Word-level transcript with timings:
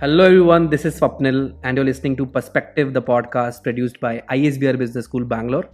Hello, 0.00 0.24
everyone. 0.24 0.70
This 0.70 0.86
is 0.86 0.98
Swapnil, 0.98 1.54
and 1.62 1.76
you're 1.76 1.84
listening 1.84 2.16
to 2.16 2.24
Perspective, 2.24 2.94
the 2.94 3.02
podcast 3.02 3.62
produced 3.62 4.00
by 4.00 4.22
ISBR 4.30 4.78
Business 4.78 5.04
School, 5.04 5.26
Bangalore. 5.26 5.68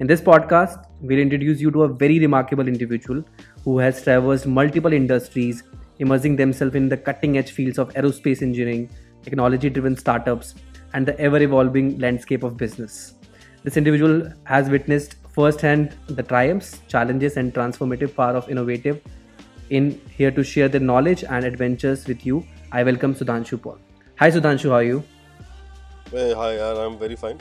In 0.00 0.06
this 0.06 0.22
podcast, 0.22 0.86
we'll 1.02 1.18
introduce 1.18 1.60
you 1.60 1.70
to 1.72 1.82
a 1.82 1.88
very 1.88 2.18
remarkable 2.18 2.66
individual 2.66 3.22
who 3.64 3.76
has 3.76 4.02
traversed 4.02 4.46
multiple 4.46 4.94
industries, 4.94 5.64
immersing 5.98 6.34
themselves 6.34 6.76
in 6.76 6.88
the 6.88 6.96
cutting 6.96 7.36
edge 7.36 7.50
fields 7.50 7.76
of 7.78 7.92
aerospace 7.92 8.40
engineering, 8.40 8.88
technology 9.22 9.68
driven 9.68 9.94
startups, 9.94 10.54
and 10.94 11.04
the 11.04 11.20
ever 11.20 11.42
evolving 11.42 11.98
landscape 11.98 12.44
of 12.44 12.56
business. 12.56 13.16
This 13.64 13.76
individual 13.76 14.32
has 14.44 14.70
witnessed 14.70 15.16
firsthand 15.34 15.94
the 16.06 16.22
triumphs, 16.22 16.80
challenges, 16.88 17.36
and 17.36 17.52
transformative 17.52 18.16
power 18.16 18.34
of 18.34 18.48
innovative 18.48 19.02
in 19.70 20.00
here 20.16 20.30
to 20.30 20.44
share 20.44 20.68
their 20.68 20.80
knowledge 20.80 21.24
and 21.24 21.44
adventures 21.44 22.06
with 22.06 22.24
you 22.24 22.44
I 22.70 22.82
welcome 22.82 23.14
Sudhanshu 23.14 23.62
Paul. 23.62 23.78
Hi 24.16 24.30
Sudhanshu, 24.30 24.68
how 24.68 24.76
are 24.76 24.82
you? 24.82 25.02
Hey, 26.10 26.34
hi, 26.34 26.58
I'm 26.60 26.98
very 26.98 27.16
fine. 27.16 27.38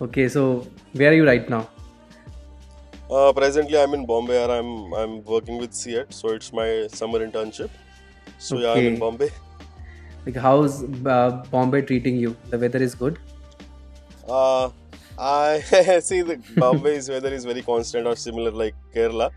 Okay, 0.00 0.28
so 0.28 0.66
where 0.92 1.10
are 1.10 1.14
you 1.14 1.26
right 1.26 1.48
now? 1.50 1.68
Uh, 3.10 3.32
presently, 3.32 3.76
I'm 3.76 3.94
in 3.94 4.06
Bombay. 4.06 4.44
I'm 4.44 4.94
I'm 4.94 5.24
working 5.24 5.58
with 5.58 5.72
CEAT, 5.72 6.12
so 6.14 6.28
it's 6.28 6.52
my 6.52 6.86
summer 6.92 7.18
internship. 7.18 7.70
So 8.38 8.56
okay. 8.56 8.64
yeah, 8.64 8.72
I'm 8.72 8.94
in 8.94 8.98
Bombay. 9.00 9.30
Like, 10.24 10.36
how's 10.36 10.84
uh, 10.84 11.42
Bombay 11.50 11.82
treating 11.82 12.16
you? 12.16 12.36
The 12.50 12.58
weather 12.58 12.78
is 12.78 12.94
good. 12.94 13.18
Uh, 14.28 14.70
I 15.18 15.60
see 16.00 16.22
the 16.22 16.36
Bombay's 16.56 17.08
weather 17.08 17.34
is 17.34 17.44
very 17.44 17.62
constant 17.62 18.06
or 18.06 18.14
similar 18.14 18.52
like 18.52 18.76
Kerala. 18.94 19.30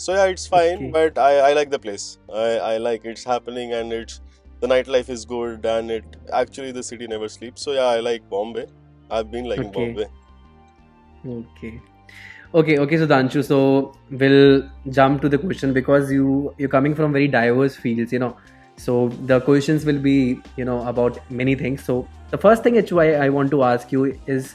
So 0.00 0.14
yeah, 0.14 0.26
it's 0.34 0.46
fine, 0.46 0.76
okay. 0.76 0.90
but 0.90 1.18
I, 1.18 1.50
I 1.50 1.52
like 1.52 1.70
the 1.70 1.78
place. 1.78 2.18
I, 2.32 2.50
I 2.72 2.76
like 2.78 3.04
it's 3.04 3.24
happening 3.24 3.74
and 3.74 3.92
it's 3.92 4.20
the 4.60 4.66
nightlife 4.66 5.08
is 5.08 5.24
good 5.24 5.64
and 5.64 5.90
it 5.90 6.04
actually 6.32 6.72
the 6.72 6.82
city 6.82 7.06
never 7.06 7.28
sleeps 7.28 7.62
so 7.62 7.72
yeah 7.72 7.86
i 7.96 8.00
like 8.00 8.28
bombay 8.28 8.66
i've 9.10 9.30
been 9.30 9.46
liking 9.46 9.68
okay. 9.68 9.84
bombay 9.86 10.06
okay 11.36 11.80
okay 12.60 12.78
okay 12.84 12.98
so 13.02 13.06
danshu 13.12 13.44
so 13.50 13.60
we'll 14.22 14.62
jump 14.98 15.22
to 15.22 15.30
the 15.34 15.38
question 15.44 15.72
because 15.78 16.12
you 16.16 16.54
you're 16.58 16.74
coming 16.76 16.94
from 17.00 17.16
very 17.18 17.28
diverse 17.36 17.76
fields 17.84 18.12
you 18.16 18.22
know 18.24 18.36
so 18.76 18.98
the 19.32 19.40
questions 19.48 19.86
will 19.90 20.02
be 20.10 20.18
you 20.56 20.66
know 20.70 20.78
about 20.92 21.18
many 21.40 21.54
things 21.62 21.88
so 21.90 21.96
the 22.30 22.38
first 22.44 22.62
thing 22.62 22.74
which 22.80 22.92
I, 22.92 23.08
I 23.26 23.28
want 23.30 23.50
to 23.56 23.62
ask 23.64 23.92
you 23.92 24.04
is 24.26 24.54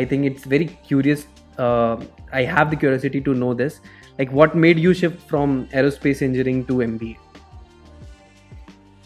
i 0.00 0.04
think 0.04 0.26
it's 0.30 0.44
very 0.44 0.66
curious 0.90 1.26
uh, 1.66 1.96
i 2.32 2.42
have 2.42 2.70
the 2.70 2.78
curiosity 2.84 3.20
to 3.30 3.34
know 3.42 3.54
this 3.62 3.80
like 4.18 4.30
what 4.42 4.56
made 4.66 4.78
you 4.86 4.94
shift 5.02 5.26
from 5.32 5.58
aerospace 5.80 6.22
engineering 6.28 6.64
to 6.70 6.80
mba 6.92 7.16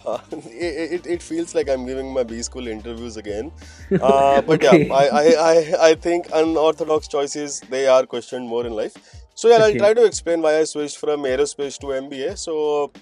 uh, 0.06 0.19
it, 0.33 1.06
it 1.06 1.22
feels 1.22 1.55
like 1.55 1.69
I'm 1.69 1.86
giving 1.86 2.12
my 2.12 2.22
B 2.22 2.42
school 2.42 2.69
interviews 2.69 3.16
again. 3.16 3.50
Uh, 4.00 4.42
but 4.42 4.62
okay. 4.62 4.88
yeah, 4.88 4.94
I, 4.94 5.08
I, 5.08 5.25
I, 5.50 5.88
I 5.91 5.94
think 5.94 6.27
unorthodox 6.34 7.08
choices 7.08 7.60
they 7.70 7.86
are 7.86 8.05
questioned 8.05 8.47
more 8.47 8.66
in 8.66 8.72
life. 8.72 8.94
So 9.34 9.48
yeah, 9.48 9.56
okay. 9.56 9.64
I'll 9.64 9.77
try 9.77 9.94
to 9.94 10.05
explain 10.05 10.42
why 10.42 10.58
I 10.58 10.64
switched 10.64 10.98
from 10.98 11.22
aerospace 11.22 11.78
to 11.80 11.86
MBA. 11.86 12.36
So 12.36 12.92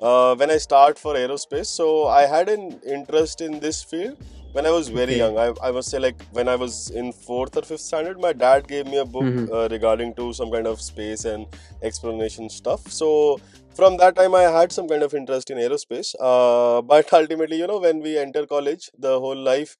uh, 0.00 0.34
when 0.36 0.50
I 0.50 0.58
start 0.58 0.98
for 0.98 1.14
aerospace, 1.14 1.66
so 1.66 2.06
I 2.06 2.26
had 2.26 2.48
an 2.48 2.80
interest 2.86 3.40
in 3.40 3.60
this 3.60 3.82
field 3.82 4.16
when 4.52 4.66
I 4.66 4.70
was 4.70 4.88
very 4.88 5.14
okay. 5.14 5.18
young. 5.18 5.38
I, 5.38 5.68
I 5.68 5.70
must 5.70 5.90
say 5.90 5.98
like 5.98 6.20
when 6.32 6.48
I 6.48 6.56
was 6.56 6.90
in 6.90 7.12
fourth 7.12 7.56
or 7.56 7.62
fifth 7.62 7.80
standard, 7.80 8.20
my 8.20 8.32
dad 8.32 8.68
gave 8.68 8.86
me 8.86 8.98
a 8.98 9.04
book 9.04 9.24
mm-hmm. 9.24 9.52
uh, 9.52 9.68
regarding 9.68 10.14
to 10.14 10.32
some 10.32 10.50
kind 10.50 10.66
of 10.66 10.80
space 10.80 11.24
and 11.24 11.46
explanation 11.82 12.48
stuff. 12.48 12.86
So 12.90 13.40
from 13.74 13.96
that 13.96 14.14
time 14.16 14.34
i 14.34 14.42
had 14.42 14.70
some 14.70 14.88
kind 14.88 15.02
of 15.02 15.14
interest 15.14 15.50
in 15.50 15.56
aerospace 15.56 16.14
uh, 16.20 16.82
but 16.82 17.12
ultimately 17.20 17.56
you 17.56 17.66
know 17.66 17.78
when 17.78 18.00
we 18.00 18.18
enter 18.18 18.46
college 18.46 18.90
the 18.98 19.18
whole 19.18 19.36
life 19.36 19.76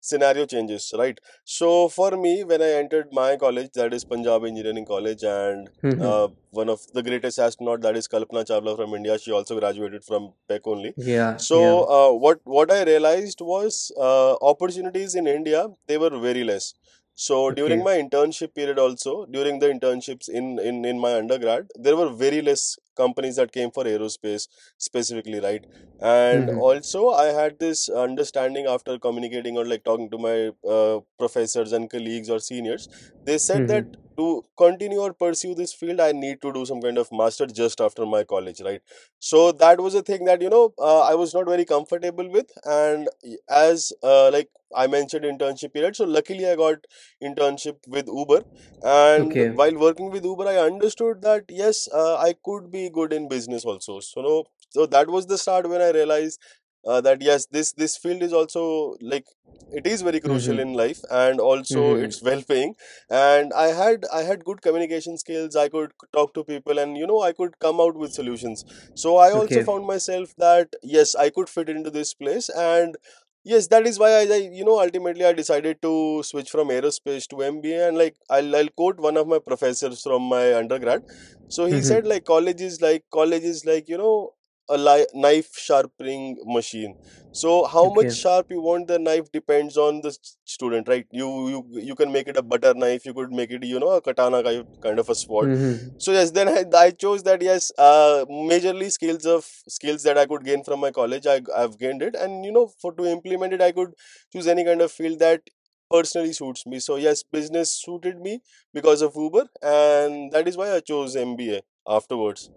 scenario 0.00 0.46
changes 0.46 0.92
right 0.98 1.18
so 1.44 1.88
for 1.88 2.10
me 2.16 2.44
when 2.44 2.62
i 2.62 2.70
entered 2.82 3.12
my 3.12 3.36
college 3.36 3.70
that 3.74 3.92
is 3.92 4.04
punjab 4.04 4.44
engineering 4.44 4.84
college 4.84 5.22
and 5.22 5.68
mm-hmm. 5.82 6.02
uh, 6.02 6.28
one 6.50 6.68
of 6.68 6.80
the 6.94 7.02
greatest 7.02 7.38
astronaut 7.38 7.80
that 7.80 7.96
is 7.96 8.08
kalpana 8.08 8.44
chawla 8.50 8.76
from 8.80 8.94
india 8.94 9.18
she 9.18 9.32
also 9.32 9.58
graduated 9.58 10.04
from 10.04 10.32
PEC 10.48 10.72
only 10.74 10.92
yeah 10.96 11.36
so 11.36 11.60
yeah. 11.60 11.96
Uh, 11.96 12.10
what 12.26 12.40
what 12.44 12.70
i 12.70 12.82
realized 12.92 13.40
was 13.40 13.92
uh, 14.08 14.34
opportunities 14.52 15.14
in 15.14 15.26
india 15.26 15.66
they 15.86 15.98
were 16.04 16.14
very 16.28 16.44
less 16.52 16.74
so 17.16 17.50
Okay. 17.50 17.50
during 17.50 17.82
my 17.84 17.94
internship 17.96 18.54
period 18.54 18.78
also, 18.78 19.26
during 19.26 19.58
the 19.58 19.68
internships 19.68 20.28
in, 20.28 20.58
in, 20.60 20.84
in 20.84 20.98
my 21.00 21.14
undergrad, 21.16 21.68
there 21.76 21.96
were 21.96 22.10
very 22.10 22.42
less 22.42 22.78
companies 22.96 23.36
that 23.36 23.52
came 23.52 23.70
for 23.72 23.84
aerospace 23.84 24.48
specifically, 24.78 25.40
right? 25.40 25.66
And 26.00 26.50
Mm-hmm. 26.50 26.60
also 26.60 27.10
I 27.10 27.26
had 27.26 27.58
this 27.58 27.88
understanding 27.88 28.66
after 28.66 28.98
communicating 28.98 29.56
or 29.58 29.64
like 29.66 29.84
talking 29.84 30.10
to 30.10 30.18
my 30.18 30.50
uh, 30.68 31.00
professors 31.18 31.72
and 31.72 31.90
colleagues 31.90 32.30
or 32.30 32.38
seniors. 32.40 32.88
They 33.24 33.38
said 33.38 33.66
that 33.68 33.86
Mm-hmm. 33.86 34.05
To 34.16 34.44
continue 34.56 34.98
or 35.00 35.12
pursue 35.12 35.54
this 35.54 35.72
field, 35.72 36.00
I 36.00 36.12
need 36.12 36.40
to 36.42 36.52
do 36.52 36.64
some 36.66 36.80
kind 36.80 36.98
of 36.98 37.10
master 37.12 37.46
just 37.46 37.80
after 37.80 38.06
my 38.06 38.24
college, 38.24 38.60
right? 38.60 38.80
So 39.18 39.52
that 39.52 39.80
was 39.80 39.94
a 39.94 40.02
thing 40.02 40.24
that 40.24 40.42
you 40.42 40.50
know 40.50 40.72
uh, 40.78 41.00
I 41.00 41.14
was 41.14 41.34
not 41.34 41.46
very 41.46 41.64
comfortable 41.64 42.28
with, 42.30 42.50
and 42.64 43.08
as 43.48 43.92
uh, 44.02 44.30
like 44.30 44.50
I 44.74 44.86
mentioned 44.86 45.24
internship 45.24 45.72
period. 45.72 45.96
So 45.96 46.04
luckily 46.04 46.48
I 46.48 46.56
got 46.56 46.86
internship 47.22 47.76
with 47.88 48.06
Uber, 48.08 48.42
and 48.82 49.34
Okay. 49.34 49.52
while 49.52 49.74
working 49.76 50.10
with 50.10 50.24
Uber, 50.24 50.46
I 50.48 50.56
understood 50.58 51.22
that 51.22 51.44
yes, 51.48 51.88
uh, 51.92 52.16
I 52.16 52.34
could 52.44 52.70
be 52.70 52.90
good 52.90 53.12
in 53.12 53.28
business 53.28 53.64
also. 53.64 54.00
So 54.00 54.20
no, 54.22 54.44
so 54.70 54.86
that 54.86 55.08
was 55.08 55.26
the 55.26 55.38
start 55.38 55.68
when 55.68 55.80
I 55.80 55.90
realized 55.90 56.40
uh, 56.86 57.00
that 57.02 57.22
yes, 57.22 57.46
this 57.46 57.72
this 57.72 57.96
field 57.96 58.22
is 58.22 58.32
also 58.32 58.96
like 59.00 59.26
it 59.70 59.86
is 59.86 60.02
very 60.02 60.20
crucial 60.20 60.58
Mm-hmm. 60.58 60.64
in 60.64 60.74
life, 60.74 61.00
and 61.10 61.40
also 61.40 61.94
Mm-hmm. 61.94 62.06
it's 62.06 62.22
well 62.22 62.42
paying. 62.42 62.74
And 63.10 63.52
I 63.52 63.68
had 63.68 64.04
I 64.12 64.22
had 64.22 64.44
good 64.44 64.62
communication 64.62 65.18
skills. 65.18 65.56
I 65.56 65.68
could 65.68 65.92
talk 66.12 66.34
to 66.34 66.44
people, 66.44 66.78
and 66.78 66.96
you 66.96 67.06
know 67.06 67.20
I 67.22 67.32
could 67.32 67.58
come 67.58 67.80
out 67.80 67.96
with 67.96 68.12
solutions. 68.12 68.64
So 68.94 69.16
I 69.16 69.32
also 69.32 69.60
Okay. 69.60 69.70
found 69.70 69.86
myself 69.86 70.34
that 70.38 70.74
yes, 70.82 71.14
I 71.14 71.30
could 71.30 71.48
fit 71.48 71.68
into 71.68 71.90
this 71.90 72.14
place 72.14 72.48
and 72.50 72.96
yes 73.44 73.68
that 73.68 73.86
is 73.86 73.98
why 73.98 74.10
I, 74.12 74.20
I 74.34 74.36
you 74.58 74.64
know 74.64 74.80
ultimately 74.80 75.24
i 75.24 75.32
decided 75.32 75.80
to 75.82 76.22
switch 76.24 76.50
from 76.50 76.68
aerospace 76.68 77.26
to 77.28 77.36
mba 77.36 77.88
and 77.88 77.96
like 77.98 78.16
I'll, 78.30 78.54
I'll 78.56 78.68
quote 78.76 78.98
one 78.98 79.16
of 79.16 79.26
my 79.28 79.38
professors 79.38 80.02
from 80.02 80.22
my 80.22 80.54
undergrad 80.54 81.02
so 81.48 81.66
he 81.66 81.80
Mm-hmm. 81.80 81.82
said 81.82 82.06
like 82.06 82.24
college 82.24 82.60
is 82.60 82.80
like 82.80 83.04
college 83.12 83.42
is 83.44 83.64
like 83.64 83.88
you 83.88 83.98
know 83.98 84.32
a 84.68 84.76
li- 84.76 85.06
knife 85.14 85.56
sharpening 85.56 86.38
machine. 86.44 86.94
So 87.32 87.64
how 87.66 87.88
much 87.90 88.12
sharp 88.12 88.46
you 88.50 88.60
want 88.60 88.88
the 88.88 88.98
knife 88.98 89.30
depends 89.32 89.76
on 89.76 90.00
the 90.00 90.16
student 90.44 90.88
right? 90.88 91.06
You 91.10 91.28
you 91.48 91.80
you 91.90 91.94
can 91.94 92.12
make 92.12 92.28
it 92.28 92.36
a 92.36 92.42
butter 92.42 92.74
knife 92.74 93.04
you 93.06 93.14
could 93.14 93.32
make 93.32 93.50
it 93.50 93.64
you 93.64 93.78
know 93.80 93.90
a 93.90 94.00
katana 94.00 94.42
kind 94.82 94.98
of 94.98 95.08
a 95.08 95.14
sword 95.14 95.50
Mm-hmm. 95.50 95.88
so 95.98 96.12
yes 96.12 96.30
then 96.30 96.48
i, 96.48 96.64
I 96.78 96.90
chose 96.90 97.22
that 97.24 97.42
yes 97.42 97.70
uh 97.78 98.24
majorly 98.28 98.90
skills 98.90 99.26
of 99.26 99.44
skills 99.68 100.02
that 100.04 100.18
i 100.18 100.26
could 100.26 100.44
gain 100.44 100.62
from 100.64 100.80
my 100.80 100.90
college 100.90 101.26
I, 101.26 101.40
i've 101.56 101.78
gained 101.78 102.02
it. 102.02 102.14
And 102.14 102.44
you 102.44 102.52
know 102.52 102.66
for 102.80 102.92
to 102.92 103.04
implement 103.06 103.52
it 103.54 103.60
i 103.62 103.72
could 103.72 103.94
choose 104.32 104.46
any 104.46 104.64
kind 104.64 104.80
of 104.80 104.92
field 104.92 105.18
that 105.20 105.42
personally 105.90 106.32
suits 106.32 106.66
me. 106.66 106.78
So 106.80 106.96
yes 106.96 107.22
business 107.22 107.70
suited 107.72 108.20
me 108.20 108.40
because 108.72 109.02
of 109.02 109.14
uber 109.16 109.46
and 109.62 110.32
that 110.32 110.48
is 110.48 110.56
why 110.56 110.72
i 110.72 110.80
chose 110.80 111.14
mba 111.16 111.62
afterwards. 111.86 112.50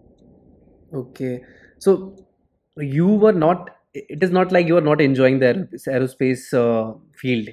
Okay. 0.92 1.44
So 1.80 2.26
you 2.78 3.08
were 3.08 3.32
not, 3.32 3.70
it 3.94 4.22
is 4.22 4.30
not 4.30 4.52
like 4.52 4.68
you 4.68 4.78
are 4.78 4.82
not 4.82 5.00
enjoying 5.00 5.40
the 5.40 5.68
aerospace 5.88 6.54
uh, 6.54 6.98
field. 7.16 7.48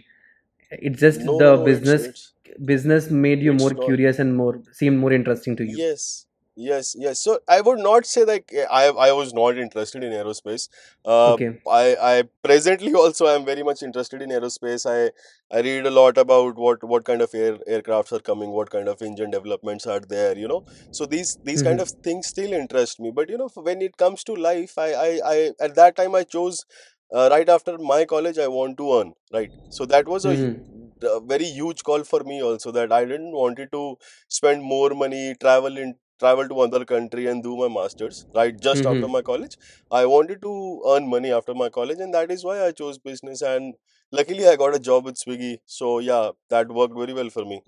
It's 0.71 0.99
just 0.99 1.25
no 1.25 1.35
the 1.38 1.57
no 1.57 1.65
business 1.65 2.09
it's 2.09 2.33
business 2.65 3.11
made 3.11 3.41
you 3.41 3.53
more 3.53 3.73
not 3.75 3.88
curious 3.88 4.19
and 4.19 4.38
more 4.38 4.61
seemed 4.73 4.99
more 4.99 5.13
interesting 5.13 5.55
to 5.57 5.65
you. 5.65 5.79
Yes, 5.79 6.26
yes, 6.57 6.95
yes. 7.00 7.19
So 7.19 7.40
I 7.47 7.62
would 7.62 7.79
not 7.79 8.06
say 8.06 8.25
like 8.25 8.53
I 8.72 8.88
I 8.90 9.12
was 9.13 9.34
not 9.34 9.57
interested 9.57 10.03
in 10.03 10.12
aerospace. 10.13 10.69
Uh, 11.06 11.38
Okay. 11.38 11.59
I 11.69 11.85
I 12.12 12.23
presently 12.44 12.94
also 13.03 13.27
I 13.27 13.36
am 13.36 13.45
very 13.45 13.63
much 13.63 13.83
interested 13.83 14.21
in 14.21 14.30
aerospace. 14.31 14.86
I 14.95 15.12
I 15.56 15.62
read 15.62 15.88
a 15.88 15.92
lot 15.92 16.18
about 16.18 16.57
what 16.57 16.83
what 16.83 17.06
kind 17.06 17.21
of 17.21 17.33
air 17.36 17.57
aircrafts 17.77 18.13
are 18.13 18.19
coming, 18.31 18.51
what 18.51 18.71
kind 18.71 18.89
of 18.89 19.01
engine 19.01 19.31
developments 19.31 19.88
are 19.88 20.01
there. 20.01 20.38
You 20.38 20.48
know, 20.50 20.63
so 20.92 21.06
these 21.06 21.38
these 21.44 21.63
kind 21.63 21.80
of 21.81 21.89
Mm-hmm. 21.89 22.04
things 22.04 22.27
still 22.27 22.54
interest 22.54 23.00
me. 23.00 23.12
But 23.12 23.30
you 23.30 23.38
know, 23.38 23.50
when 23.56 23.81
it 23.81 23.98
comes 23.98 24.24
to 24.25 24.36
life, 24.36 24.77
I 24.77 24.92
I, 25.07 25.12
I 25.36 25.51
at 25.62 25.75
that 25.75 25.95
time 25.98 26.15
I 26.15 26.24
chose. 26.24 26.65
Uh, 27.13 27.30
right 27.31 27.50
after 27.50 27.77
my 27.77 28.06
college, 28.06 28.38
I 28.38 28.48
want 28.48 28.77
to 28.77 28.94
earn, 28.94 29.13
right? 29.33 29.51
So 29.69 29.86
that 29.86 30.07
was 30.07 30.25
a, 30.25 30.36
Mm-hmm. 30.36 30.62
hu- 30.62 30.92
a 31.09 31.19
very 31.21 31.45
huge 31.45 31.83
call 31.83 32.04
for 32.04 32.24
me 32.24 32.42
also 32.44 32.71
that 32.71 32.92
I 32.92 33.06
didn't 33.06 33.31
wanted 33.31 33.71
to 33.71 33.98
spend 34.27 34.63
more 34.63 34.89
money 34.92 35.36
travel 35.39 35.77
in 35.77 35.95
travel 36.19 36.48
to 36.50 36.62
another 36.64 36.86
country 36.86 37.28
and 37.28 37.44
do 37.44 37.56
my 37.58 37.68
masters 37.68 38.25
right 38.36 38.60
just 38.68 38.86
after 38.86 39.08
my 39.08 39.22
Mm-hmm. 39.22 39.31
college 39.31 39.58
i 39.92 40.06
wanted 40.06 40.42
to 40.42 40.54
earn 40.94 41.08
money 41.16 41.31
after 41.31 41.54
my 41.64 41.69
college 41.69 42.00
and 42.00 42.14
that 42.14 42.31
is 42.31 42.44
why 42.44 42.58
i 42.66 42.72
chose 42.72 42.98
business 42.98 43.42
and 43.42 43.75
luckily 44.12 44.48
i 44.48 44.56
got 44.56 44.75
a 44.75 44.80
job 44.90 45.06
with 45.06 45.16
swiggy 45.25 45.58
so 45.66 46.00
yeah 46.00 46.30
that 46.50 46.68
worked 46.81 46.96
very 47.04 47.14
well 47.22 47.30
for 47.30 47.46
me 47.54 47.62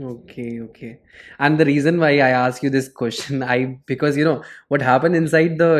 Okay, 0.00 0.60
okay. 0.60 1.00
And 1.38 1.58
the 1.58 1.64
reason 1.64 1.98
why 2.00 2.10
I 2.18 2.30
ask 2.30 2.62
you 2.62 2.70
this 2.70 2.88
question, 2.88 3.42
I 3.54 3.78
because 3.86 4.16
you 4.16 4.24
know 4.24 4.42
what 4.68 4.80
happened 4.82 5.16
inside 5.16 5.58
the 5.58 5.72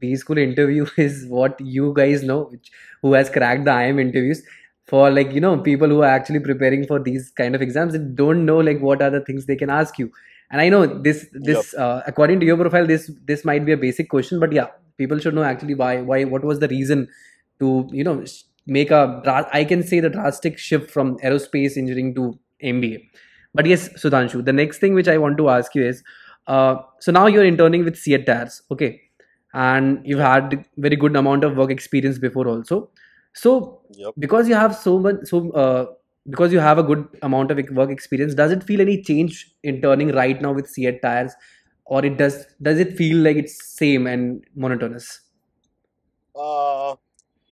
B 0.00 0.14
school 0.16 0.38
interview 0.38 0.86
is 0.96 1.26
what 1.26 1.58
you 1.60 1.92
guys 1.94 2.22
know, 2.22 2.44
which, 2.50 2.70
who 3.02 3.12
has 3.14 3.28
cracked 3.30 3.64
the 3.64 3.72
IM 3.72 3.98
interviews 3.98 4.42
for 4.86 5.10
like 5.10 5.32
you 5.32 5.40
know 5.40 5.58
people 5.58 5.88
who 5.88 6.02
are 6.02 6.12
actually 6.18 6.40
preparing 6.40 6.86
for 6.86 6.98
these 7.00 7.30
kind 7.30 7.54
of 7.54 7.62
exams 7.62 7.92
they 7.92 7.98
don't 7.98 8.44
know 8.44 8.58
like 8.58 8.80
what 8.80 9.02
are 9.02 9.10
the 9.10 9.20
things 9.20 9.46
they 9.46 9.56
can 9.56 9.70
ask 9.70 9.98
you. 9.98 10.10
And 10.50 10.60
I 10.60 10.68
know 10.68 10.86
this 10.86 11.26
Yep. 11.32 11.42
this 11.44 11.74
uh, 11.74 12.02
according 12.06 12.40
to 12.40 12.46
your 12.46 12.56
profile 12.56 12.86
this 12.86 13.10
this 13.24 13.44
might 13.44 13.64
be 13.64 13.72
a 13.72 13.76
basic 13.76 14.08
question, 14.08 14.40
but 14.40 14.52
yeah, 14.52 14.68
people 14.98 15.18
should 15.18 15.34
know 15.34 15.42
actually 15.42 15.74
why 15.74 16.00
why 16.02 16.24
what 16.24 16.44
was 16.44 16.60
the 16.60 16.68
reason 16.68 17.08
to 17.60 17.88
you 17.92 18.04
know 18.04 18.24
make 18.66 18.90
a 18.90 19.46
i 19.52 19.64
can 19.64 19.82
say 19.82 20.00
the 20.00 20.10
drastic 20.10 20.58
shift 20.58 20.90
from 20.90 21.16
aerospace 21.18 21.76
engineering 21.76 22.14
to 22.14 22.38
MBA. 22.62 23.08
But 23.54 23.66
yes, 23.66 23.88
Sudhanshu, 24.02 24.44
the 24.44 24.52
next 24.52 24.78
thing 24.78 24.94
which 24.94 25.08
I 25.08 25.18
want 25.18 25.38
to 25.38 25.48
ask 25.48 25.74
you 25.74 25.84
is, 25.84 26.02
uh, 26.46 26.76
so 27.00 27.12
now 27.12 27.26
you're 27.26 27.44
interning 27.44 27.84
with 27.84 28.02
Tires, 28.04 28.62
okay, 28.70 29.00
and 29.54 30.00
you've 30.04 30.18
had 30.20 30.64
very 30.76 30.96
good 30.96 31.16
amount 31.16 31.44
of 31.44 31.56
work 31.56 31.70
experience 31.70 32.18
before 32.18 32.46
also. 32.48 32.90
So 33.34 33.80
Yep. 33.90 34.14
because 34.18 34.48
you 34.48 34.54
have 34.54 34.74
so 34.74 34.98
much, 34.98 35.16
so 35.24 35.50
uh, 35.52 35.86
because 36.28 36.52
you 36.52 36.58
have 36.60 36.78
a 36.78 36.82
good 36.82 37.06
amount 37.22 37.50
of 37.50 37.58
work 37.70 37.90
experience, 37.90 38.34
does 38.34 38.50
it 38.52 38.62
feel 38.64 38.80
any 38.80 39.02
change 39.02 39.54
in 39.62 39.80
turning 39.80 40.12
right 40.12 40.40
now 40.40 40.52
with 40.52 40.68
CEAT 40.68 41.02
Tires, 41.02 41.32
or 41.84 42.04
it 42.04 42.16
does 42.18 42.46
does 42.62 42.78
it 42.78 42.96
feel 42.96 43.18
like 43.18 43.36
it's 43.36 43.56
same 43.76 44.06
and 44.06 44.44
monotonous? 44.54 45.20
Uh, 46.34 46.96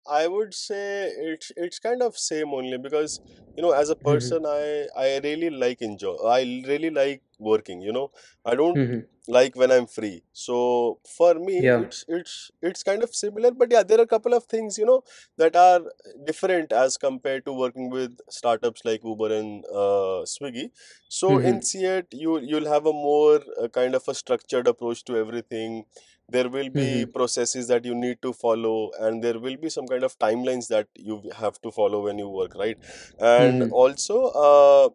I 0.09 0.27
would 0.27 0.53
say 0.53 1.09
it's 1.09 1.51
it's 1.57 1.79
kind 1.79 2.01
of 2.03 2.17
same 2.17 2.53
only 2.53 2.77
because 2.77 3.19
you 3.57 3.63
know 3.63 3.71
as 3.71 3.89
a 3.89 3.95
Mm-hmm. 4.05 4.33
person 4.35 4.45
I 4.45 4.87
I 4.95 5.19
really 5.23 5.49
like 5.49 5.81
enjoy 5.81 6.15
I 6.17 6.41
really 6.67 6.89
like 6.89 7.23
working 7.43 7.81
you 7.81 7.91
know 7.93 8.11
I 8.45 8.55
don't 8.55 8.81
Mm-hmm. 8.81 8.99
like 9.27 9.55
when 9.55 9.71
I'm 9.71 9.87
free 9.87 10.23
so 10.33 10.99
for 11.17 11.35
me 11.35 11.57
Yeah. 11.57 11.83
it's 11.83 12.05
it's 12.07 12.51
it's 12.61 12.83
kind 12.83 13.03
of 13.03 13.13
similar 13.15 13.51
but 13.51 13.71
yeah 13.71 13.83
there 13.83 13.99
are 13.99 14.03
a 14.03 14.07
couple 14.07 14.33
of 14.33 14.45
things 14.45 14.77
you 14.77 14.85
know 14.85 15.03
that 15.37 15.55
are 15.55 15.81
different 16.25 16.71
as 16.71 16.97
compared 16.97 17.45
to 17.45 17.53
working 17.53 17.89
with 17.89 18.17
startups 18.29 18.83
like 18.85 19.03
Uber 19.03 19.33
and 19.33 19.65
uh, 19.65 20.23
Swiggy 20.33 20.71
so 21.07 21.39
in 21.39 21.59
Mm-hmm. 21.59 21.61
CEAT 21.61 22.07
you 22.11 22.39
you'll 22.39 22.67
have 22.69 22.85
a 22.85 22.93
more 22.93 23.41
uh, 23.61 23.67
kind 23.69 23.95
of 23.95 24.03
a 24.07 24.13
structured 24.13 24.67
approach 24.67 25.03
to 25.05 25.17
everything 25.17 25.85
there 26.29 26.49
will 26.49 26.69
be 26.69 27.05
Mm-hmm. 27.05 27.05
processes 27.05 27.67
that 27.67 27.85
you 27.85 27.95
need 27.95 28.21
to 28.21 28.33
follow 28.33 28.91
and 28.99 29.23
there 29.23 29.39
will 29.39 29.57
be 29.57 29.69
some 29.69 29.87
kind 29.87 30.03
of 30.03 30.17
timelines 30.19 30.67
that 30.67 30.87
you 30.95 31.21
have 31.37 31.61
to 31.61 31.71
follow 31.71 32.03
when 32.03 32.17
you 32.17 32.29
work 32.29 32.55
right 32.55 32.77
and 33.19 33.61
Mm-hmm. 33.61 33.71
also 33.71 34.17
uh, 34.47 34.89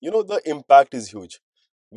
you 0.00 0.10
know 0.10 0.22
the 0.22 0.40
impact 0.44 0.94
is 0.94 1.08
huge 1.10 1.40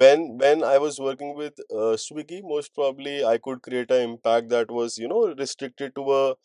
when 0.02 0.22
when 0.42 0.64
i 0.70 0.78
was 0.84 1.00
working 1.06 1.30
with 1.40 1.60
uh, 1.82 1.94
swiggy 2.06 2.40
most 2.52 2.74
probably 2.80 3.14
i 3.32 3.38
could 3.46 3.62
create 3.68 3.92
an 3.98 4.02
impact 4.10 4.50
that 4.50 4.72
was 4.78 4.98
you 4.98 5.08
know 5.12 5.22
restricted 5.42 5.96
to 5.96 6.04
a 6.18 6.36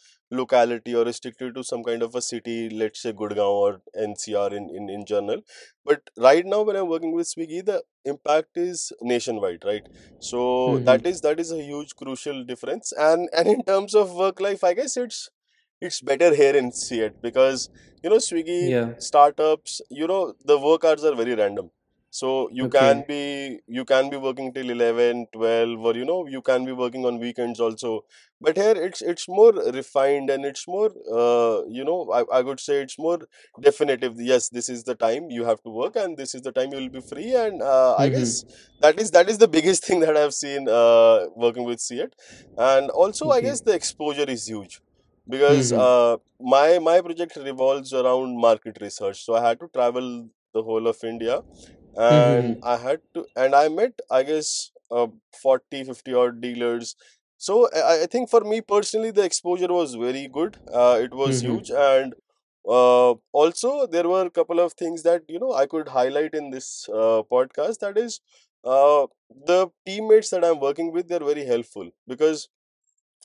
locality 0.40 0.94
or 0.94 1.04
restricted 1.04 1.54
to 1.54 1.64
some 1.70 1.82
kind 1.88 2.02
of 2.06 2.14
a 2.14 2.22
city 2.28 2.56
let's 2.82 3.02
say 3.06 3.12
gurgaon 3.12 3.56
or 3.64 3.80
ncr 4.06 4.52
in, 4.58 4.68
in 4.78 4.88
in 4.96 5.04
general 5.04 5.42
but 5.84 6.10
right 6.28 6.46
now 6.54 6.62
when 6.62 6.76
i'm 6.76 6.88
working 6.94 7.12
with 7.18 7.26
swiggy 7.32 7.64
the 7.70 7.82
impact 8.14 8.56
is 8.66 8.92
nationwide 9.14 9.64
right 9.72 9.88
so 10.30 10.44
Mm-hmm. 10.66 10.84
that 10.90 11.04
is 11.12 11.20
that 11.22 11.40
is 11.40 11.50
a 11.52 11.62
huge 11.62 11.94
crucial 12.02 12.44
difference 12.52 12.92
and 13.10 13.28
and 13.36 13.48
in 13.56 13.62
terms 13.72 13.94
of 13.94 14.14
work 14.24 14.40
life 14.48 14.62
i 14.64 14.74
guess 14.74 14.96
it's 14.96 15.28
it's 15.80 16.00
better 16.00 16.34
here 16.34 16.54
in 16.56 16.70
CEAT 16.72 17.14
because 17.22 17.68
you 18.02 18.10
know 18.10 18.16
Swiggy 18.16 18.74
Yeah. 18.74 18.94
startups, 18.98 19.80
you 19.90 20.06
know 20.06 20.34
the 20.44 20.58
work 20.58 20.84
hours 20.84 21.04
are 21.04 21.14
very 21.14 21.34
random. 21.34 21.70
So 22.10 22.48
you 22.52 22.68
can 22.68 23.04
be 23.06 23.60
you 23.66 23.84
can 23.84 24.10
be 24.10 24.16
working 24.16 24.52
till 24.52 24.70
11, 24.70 25.26
12, 25.32 25.78
or 25.78 25.94
you 25.94 26.04
know 26.04 26.26
you 26.26 26.42
can 26.42 26.64
be 26.64 26.72
working 26.72 27.04
on 27.06 27.18
weekends 27.18 27.60
also. 27.60 28.04
But 28.40 28.56
here 28.56 28.74
it's 28.76 29.02
it's 29.02 29.28
more 29.28 29.52
refined 29.52 30.30
and 30.30 30.44
it's 30.44 30.66
more 30.66 30.90
uh, 31.12 31.62
you 31.68 31.84
know 31.84 32.10
I, 32.12 32.38
I 32.38 32.40
would 32.42 32.60
say 32.60 32.82
it's 32.82 32.98
more 32.98 33.18
definitive. 33.60 34.14
Yes, 34.18 34.48
this 34.48 34.68
is 34.68 34.84
the 34.84 34.94
time 34.94 35.30
you 35.30 35.44
have 35.44 35.62
to 35.62 35.70
work 35.70 35.96
and 35.96 36.16
this 36.16 36.34
is 36.34 36.42
the 36.42 36.52
time 36.52 36.72
you 36.72 36.78
will 36.78 36.88
be 36.90 37.00
free. 37.00 37.34
And 37.34 37.62
uh, 37.62 37.96
I 37.96 38.08
guess 38.08 38.44
Mm-hmm. 38.44 38.80
that 38.80 39.00
is 39.00 39.10
that 39.12 39.28
is 39.28 39.38
the 39.38 39.48
biggest 39.48 39.84
thing 39.86 40.00
that 40.00 40.16
I've 40.16 40.34
seen 40.34 40.68
uh, 40.68 41.26
working 41.36 41.64
with 41.64 41.80
CEAT. 41.80 42.14
And 42.56 42.90
also 42.90 43.30
I 43.30 43.40
guess 43.40 43.60
the 43.60 43.72
exposure 43.74 44.24
is 44.28 44.46
huge 44.48 44.80
because 45.28 45.72
Mm-hmm. 45.72 45.86
uh, 45.86 46.16
my 46.40 46.78
my 46.78 47.00
project 47.00 47.36
revolves 47.36 47.92
around 47.92 48.38
market 48.40 48.78
research 48.80 49.22
so 49.24 49.34
i 49.34 49.40
had 49.46 49.60
to 49.60 49.68
travel 49.68 50.06
the 50.54 50.62
whole 50.62 50.86
of 50.88 50.96
india 51.04 51.42
and 51.96 52.54
Mm-hmm. 52.54 52.62
i 52.62 52.76
had 52.76 53.00
to 53.14 53.26
and 53.36 53.54
i 53.54 53.68
met 53.68 54.00
i 54.10 54.22
guess 54.22 54.70
uh, 54.90 55.06
40 55.42 55.84
50 55.84 56.14
odd 56.14 56.40
dealers 56.40 56.94
so 57.36 57.68
I, 57.74 58.02
I 58.02 58.06
think 58.06 58.28
for 58.30 58.40
me 58.40 58.60
personally 58.60 59.10
the 59.10 59.24
exposure 59.24 59.68
was 59.72 59.94
very 59.94 60.28
good 60.28 60.56
uh, 60.72 60.98
it 61.02 61.12
was 61.14 61.40
Mm-hmm. 61.40 61.40
huge 61.40 61.70
and 61.70 62.14
uh, 62.68 63.14
also 63.32 63.86
there 63.86 64.08
were 64.08 64.26
a 64.26 64.30
couple 64.30 64.60
of 64.60 64.72
things 64.74 65.02
that 65.02 65.22
you 65.28 65.38
know 65.38 65.52
i 65.52 65.66
could 65.66 65.88
highlight 65.88 66.34
in 66.34 66.50
this 66.50 66.88
uh, 66.88 67.22
podcast 67.32 67.78
that 67.80 67.96
is 67.98 68.20
uh, 68.64 69.06
the 69.46 69.68
teammates 69.86 70.30
that 70.30 70.44
i'm 70.44 70.60
working 70.60 70.92
with 70.92 71.08
they're 71.08 71.28
very 71.32 71.44
helpful 71.44 71.90
because 72.06 72.48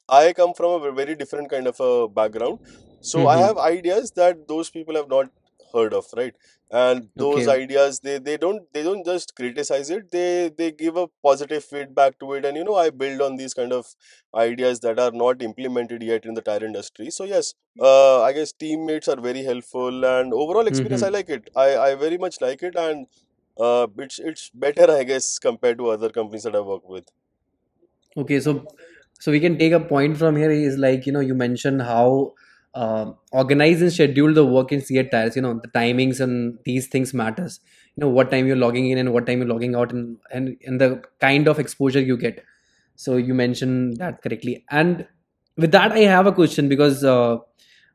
I 0.09 0.33
come 0.33 0.53
from 0.53 0.83
a 0.83 0.91
very 0.91 1.15
different 1.15 1.49
kind 1.49 1.67
of 1.67 1.79
a 1.79 2.07
background. 2.07 2.59
So 3.01 3.27
I 3.27 3.37
have 3.37 3.57
Mm-hmm. 3.57 3.67
ideas 3.67 4.11
that 4.15 4.47
those 4.47 4.69
people 4.69 4.95
have 4.95 5.09
not 5.09 5.29
heard 5.73 5.93
of, 5.93 6.05
right? 6.15 6.35
And 6.71 7.09
those 7.15 7.47
Okay. 7.47 7.47
ideas 7.47 7.99
they 7.99 8.17
they 8.17 8.37
don't 8.37 8.63
they 8.73 8.83
don't 8.83 9.05
just 9.05 9.35
criticize 9.35 9.89
it, 9.89 10.11
they 10.11 10.49
they 10.57 10.71
give 10.71 10.97
a 10.97 11.07
positive 11.23 11.63
feedback 11.63 12.19
to 12.19 12.33
it. 12.33 12.45
And 12.45 12.57
you 12.57 12.63
know, 12.63 12.75
I 12.75 12.89
build 12.89 13.21
on 13.21 13.35
these 13.37 13.53
kind 13.53 13.71
of 13.71 13.85
ideas 14.35 14.79
that 14.81 14.99
are 14.99 15.11
not 15.11 15.41
implemented 15.41 16.01
yet 16.03 16.25
in 16.25 16.33
the 16.33 16.41
tire 16.41 16.65
industry. 16.65 17.09
So 17.11 17.23
yes, 17.23 17.53
uh, 17.79 18.21
I 18.23 18.33
guess 18.33 18.51
teammates 18.53 19.07
are 19.07 19.19
very 19.21 19.43
helpful 19.43 20.05
and 20.05 20.33
overall 20.33 20.67
experience 20.67 21.03
I 21.03 21.09
Mm-hmm. 21.09 21.19
like 21.19 21.29
it. 21.29 21.49
I, 21.55 21.77
I 21.77 21.95
very 21.95 22.17
much 22.17 22.41
like 22.41 22.63
it 22.63 22.75
and 22.75 23.07
uh, 23.59 23.87
it's 23.97 24.19
it's 24.19 24.49
better 24.53 24.89
I 24.91 25.03
guess 25.03 25.39
compared 25.39 25.77
to 25.79 25.89
other 25.89 26.09
companies 26.09 26.43
that 26.43 26.55
I 26.55 26.61
work 26.61 26.87
with. 26.87 27.05
Okay. 28.17 28.39
So, 28.39 28.65
so 29.19 29.31
we 29.31 29.39
can 29.39 29.57
take 29.57 29.73
a 29.73 29.79
point 29.79 30.17
from 30.17 30.35
here 30.35 30.51
is 30.51 30.77
like 30.77 31.05
you 31.05 31.11
know 31.11 31.19
you 31.19 31.35
mentioned 31.35 31.81
how 31.81 32.33
uh, 32.75 33.11
organize 33.31 33.81
and 33.81 33.91
schedule 33.91 34.33
the 34.33 34.45
work 34.45 34.71
in 34.71 34.81
CEAT 34.81 35.09
Tires. 35.11 35.35
You 35.35 35.41
know 35.41 35.53
the 35.55 35.69
timings 35.69 36.19
and 36.19 36.59
these 36.65 36.87
things 36.87 37.13
matters. 37.13 37.59
You 37.95 38.01
know 38.01 38.09
what 38.09 38.29
time 38.31 38.47
you're 38.47 38.57
logging 38.57 38.89
in 38.89 38.97
and 38.97 39.13
what 39.13 39.25
time 39.25 39.39
you're 39.39 39.47
logging 39.47 39.75
out, 39.75 39.91
and 39.91 40.17
and 40.31 40.57
and 40.65 40.79
the 40.81 41.01
kind 41.19 41.47
of 41.47 41.59
exposure 41.59 42.01
you 42.01 42.17
get. 42.17 42.43
So 42.95 43.17
you 43.17 43.33
mentioned 43.33 43.97
that 43.97 44.21
correctly. 44.21 44.65
And 44.69 45.07
with 45.57 45.71
that, 45.71 45.91
I 45.91 45.99
have 45.99 46.27
a 46.27 46.31
question 46.31 46.69
because 46.69 47.03
uh, 47.03 47.37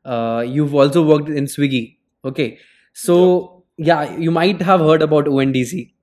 uh, 0.05 0.43
you've 0.47 0.73
also 0.75 1.05
worked 1.05 1.29
in 1.29 1.45
Swiggy. 1.45 1.97
Okay. 2.25 2.49
Yep. 2.49 2.59
So 2.93 3.63
yeah, 3.77 4.15
you 4.17 4.31
might 4.31 4.61
have 4.61 4.79
heard 4.79 5.01
about 5.01 5.25
ONDC. 5.25 5.93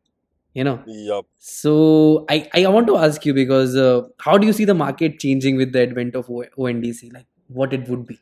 You 0.54 0.64
know. 0.64 0.82
Yep. 0.86 1.24
So 1.38 2.26
I, 2.28 2.48
I 2.54 2.66
want 2.68 2.86
to 2.88 2.96
ask 2.96 3.24
you 3.24 3.34
because 3.34 3.76
uh, 3.76 4.02
how 4.18 4.38
do 4.38 4.46
you 4.46 4.52
see 4.52 4.64
the 4.64 4.74
market 4.74 5.20
changing 5.20 5.56
with 5.56 5.72
the 5.72 5.82
advent 5.82 6.16
of 6.16 6.30
O- 6.30 6.44
ONDC? 6.58 7.12
Like 7.12 7.26
what 7.48 7.72
it 7.72 7.88
would 7.88 8.06
be? 8.06 8.18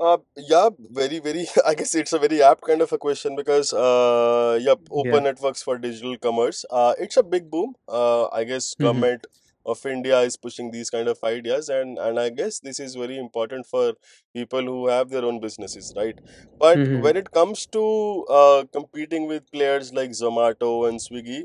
Uh, 0.00 0.18
yeah, 0.36 0.70
very, 0.90 1.20
very. 1.20 1.46
I 1.66 1.74
guess 1.74 1.94
it's 1.94 2.12
a 2.12 2.18
very 2.18 2.42
apt 2.42 2.62
kind 2.62 2.82
of 2.82 2.92
a 2.92 2.98
question 2.98 3.36
because, 3.36 3.72
uh, 3.72 4.58
yep, 4.62 4.80
Yeah. 4.90 4.90
open 4.90 5.24
networks 5.24 5.62
for 5.62 5.78
digital 5.78 6.16
commerce. 6.18 6.64
Uh, 6.70 6.94
it's 6.98 7.16
a 7.16 7.22
big 7.22 7.50
boom. 7.50 7.74
Uh, 7.88 8.28
I 8.28 8.44
guess 8.44 8.74
Mm-hmm. 8.80 9.02
government 9.02 9.26
of 9.66 9.84
India 9.86 10.20
is 10.20 10.36
pushing 10.36 10.70
these 10.70 10.90
kind 10.90 11.08
of 11.08 11.18
ideas, 11.24 11.68
and 11.68 11.98
and 11.98 12.18
I 12.18 12.30
guess 12.30 12.60
this 12.60 12.80
is 12.80 12.94
very 12.96 13.18
important 13.18 13.66
for 13.66 13.94
people 14.34 14.62
who 14.62 14.88
have 14.88 15.10
their 15.10 15.24
own 15.24 15.40
businesses, 15.40 15.92
right? 15.96 16.18
But 16.58 16.88
Mm-hmm. 16.88 17.08
when 17.08 17.16
it 17.16 17.30
comes 17.32 17.66
to 17.78 17.84
uh, 18.40 18.64
competing 18.72 19.26
with 19.26 19.50
players 19.52 19.92
like 19.92 20.10
Zomato 20.10 20.88
and 20.88 20.98
Swiggy, 21.00 21.44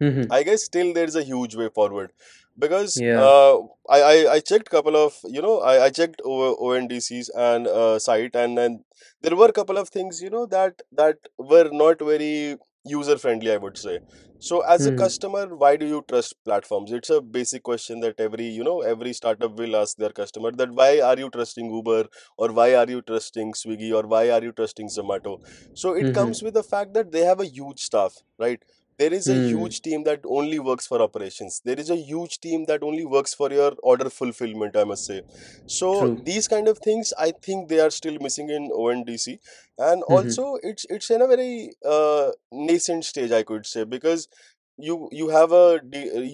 Mm-hmm. 0.00 0.30
I 0.30 0.42
guess 0.42 0.62
still 0.64 0.92
there's 0.94 1.14
a 1.16 1.22
huge 1.22 1.54
way 1.56 1.68
forward 1.68 2.12
because 2.58 3.02
Yeah. 3.02 3.26
uh, 3.26 3.58
I, 3.88 4.00
I 4.12 4.32
I 4.34 4.40
checked 4.40 4.70
couple 4.70 4.96
of 4.96 5.14
you 5.24 5.42
know 5.42 5.60
I, 5.60 5.84
I 5.86 5.90
checked 5.90 6.20
o- 6.24 6.56
ONDC's 6.56 7.28
and 7.30 7.66
uh, 7.66 7.98
site 7.98 8.34
and 8.34 8.56
then 8.56 8.84
there 9.22 9.36
were 9.36 9.46
a 9.48 9.52
couple 9.52 9.78
of 9.78 9.88
things 9.88 10.20
you 10.22 10.30
know 10.30 10.46
that 10.46 10.82
that 10.92 11.16
were 11.38 11.68
not 11.72 12.00
very 12.00 12.56
user 12.84 13.18
friendly 13.18 13.52
I 13.52 13.56
would 13.58 13.76
say. 13.78 14.00
So 14.38 14.60
as 14.60 14.86
a 14.86 14.90
Mm-hmm. 14.90 14.92
customer, 14.92 15.54
why 15.56 15.76
do 15.76 15.86
you 15.86 16.04
trust 16.08 16.34
platforms? 16.44 16.92
It's 16.92 17.10
a 17.10 17.20
basic 17.20 17.62
question 17.62 18.00
that 18.00 18.20
every 18.20 18.46
you 18.46 18.62
know 18.64 18.80
every 18.82 19.12
startup 19.12 19.58
will 19.58 19.76
ask 19.76 19.96
their 19.96 20.10
customer 20.10 20.50
that 20.52 20.70
why 20.72 21.00
are 21.00 21.18
you 21.18 21.30
trusting 21.30 21.72
Uber 21.74 22.04
or 22.36 22.52
why 22.52 22.74
are 22.74 22.88
you 22.88 23.02
trusting 23.02 23.52
Swiggy 23.54 23.92
or 23.94 24.06
why 24.06 24.30
are 24.30 24.42
you 24.42 24.52
trusting 24.52 24.88
Zomato? 24.88 25.38
So 25.74 25.94
it 25.94 26.12
Mm-hmm. 26.12 26.12
comes 26.12 26.42
with 26.42 26.54
the 26.54 26.62
fact 26.62 26.94
that 26.94 27.12
they 27.12 27.20
have 27.24 27.40
a 27.40 27.46
huge 27.46 27.80
staff, 27.80 28.16
right? 28.38 28.62
There 28.98 29.12
is 29.12 29.28
a 29.28 29.34
Hmm. 29.34 29.48
huge 29.48 29.80
team 29.82 30.04
that 30.04 30.20
only 30.24 30.58
works 30.58 30.86
for 30.86 31.00
operations 31.02 31.60
there 31.64 31.78
is 31.78 31.90
a 31.90 31.96
huge 31.96 32.38
team 32.40 32.64
that 32.66 32.82
only 32.82 33.04
works 33.04 33.34
for 33.34 33.50
your 33.52 33.72
order 33.82 34.08
fulfillment 34.10 34.76
i 34.76 34.84
must 34.84 35.04
say 35.06 35.22
so 35.66 35.90
True. 35.92 36.22
these 36.24 36.48
kind 36.48 36.68
of 36.68 36.78
things 36.78 37.12
i 37.18 37.30
think 37.42 37.68
they 37.68 37.80
are 37.80 37.90
still 37.90 38.18
missing 38.20 38.50
in 38.50 38.70
ondc 38.70 39.38
and 39.78 40.02
Mhm. 40.08 40.42
also 40.42 40.56
it's 40.62 40.86
it's 40.88 41.10
in 41.10 41.22
a 41.22 41.26
very 41.26 41.72
uh, 41.84 42.30
nascent 42.52 43.04
stage 43.04 43.32
i 43.32 43.42
could 43.42 43.66
say 43.66 43.84
because 43.84 44.28
you 44.76 45.08
you 45.12 45.28
have 45.28 45.52
a 45.52 45.80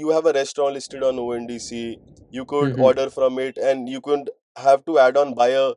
you 0.02 0.10
have 0.10 0.26
a 0.26 0.32
restaurant 0.32 0.74
listed 0.74 1.02
on 1.02 1.16
ondc 1.16 1.98
you 2.30 2.44
could 2.44 2.72
Mhm. 2.72 2.90
order 2.90 3.10
from 3.10 3.38
it 3.38 3.58
and 3.58 3.88
you 3.88 4.00
could 4.00 4.30
have 4.56 4.84
to 4.84 4.98
add 4.98 5.16
on 5.16 5.34
buy 5.34 5.48
a 5.48 5.72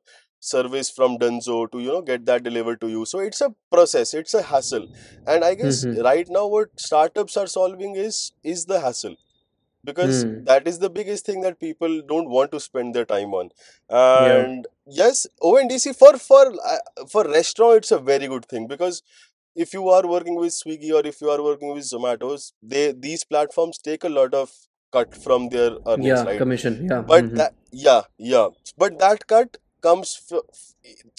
service 0.51 0.89
from 0.97 1.17
Dunzo 1.17 1.57
to 1.71 1.79
you 1.79 1.91
know 1.93 2.01
get 2.01 2.25
that 2.25 2.43
delivered 2.43 2.81
to 2.81 2.89
you 2.93 3.05
so 3.05 3.19
it's 3.19 3.41
a 3.41 3.53
process 3.71 4.13
it's 4.21 4.33
a 4.33 4.43
hassle 4.51 4.87
and 5.25 5.43
i 5.49 5.53
guess 5.61 5.85
Mhm. 5.85 6.03
right 6.09 6.27
now 6.37 6.45
what 6.55 6.69
startups 6.87 7.37
are 7.43 7.47
solving 7.57 7.95
is 8.07 8.19
is 8.53 8.65
the 8.73 8.79
hassle 8.87 9.15
because 9.83 10.23
Hmm. 10.23 10.43
that 10.45 10.67
is 10.67 10.79
the 10.79 10.89
biggest 10.89 11.25
thing 11.25 11.41
that 11.41 11.59
people 11.59 12.01
don't 12.11 12.29
want 12.29 12.51
to 12.51 12.59
spend 12.59 12.95
their 12.95 13.05
time 13.05 13.33
on 13.41 13.49
Yeah. 14.15 14.45
and 14.45 14.67
yes 15.01 15.25
ondc 15.41 15.93
for 16.01 16.13
for 16.17 16.43
uh, 16.73 17.05
for 17.13 17.23
restaurant 17.37 17.77
it's 17.83 17.91
a 17.91 17.99
very 18.11 18.27
good 18.35 18.45
thing 18.53 18.67
because 18.67 19.01
if 19.55 19.73
you 19.73 19.87
are 19.89 20.05
working 20.07 20.35
with 20.43 20.53
swiggy 20.53 20.91
or 20.99 21.05
if 21.11 21.21
you 21.21 21.29
are 21.35 21.41
working 21.49 21.73
with 21.73 21.83
zomatos 21.93 22.51
they 22.73 22.91
these 23.07 23.23
platforms 23.33 23.77
take 23.89 24.03
a 24.03 24.13
lot 24.19 24.33
of 24.43 24.51
cut 24.97 25.15
from 25.25 25.49
their 25.49 25.71
earnings 25.87 26.23
Yeah. 26.23 26.23
right 26.29 26.37
Commission. 26.45 26.79
Yeah. 26.89 27.01
but 27.13 27.25
Mhm. 27.25 27.35
that 27.41 27.53
yeah 27.71 28.01
yeah 28.17 28.47
but 28.77 28.99
that 29.05 29.27
cut 29.35 29.57
comes 29.87 30.11
f- 30.31 30.43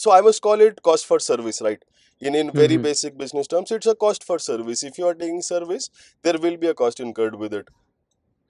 so 0.04 0.12
i 0.16 0.20
must 0.28 0.42
call 0.46 0.60
it 0.68 0.80
cost 0.88 1.06
for 1.10 1.18
service 1.28 1.60
right 1.68 1.82
in 2.20 2.34
in 2.42 2.50
very 2.60 2.76
Mhm. 2.76 2.86
basic 2.88 3.16
business 3.22 3.48
terms 3.54 3.70
it's 3.76 3.92
a 3.94 3.96
cost 4.06 4.24
for 4.30 4.38
service 4.48 4.82
if 4.90 4.98
you 4.98 5.06
are 5.12 5.14
taking 5.22 5.42
service 5.50 5.90
there 6.22 6.38
will 6.46 6.56
be 6.64 6.68
a 6.74 6.74
cost 6.82 7.00
incurred 7.08 7.36
with 7.44 7.54
it 7.62 7.68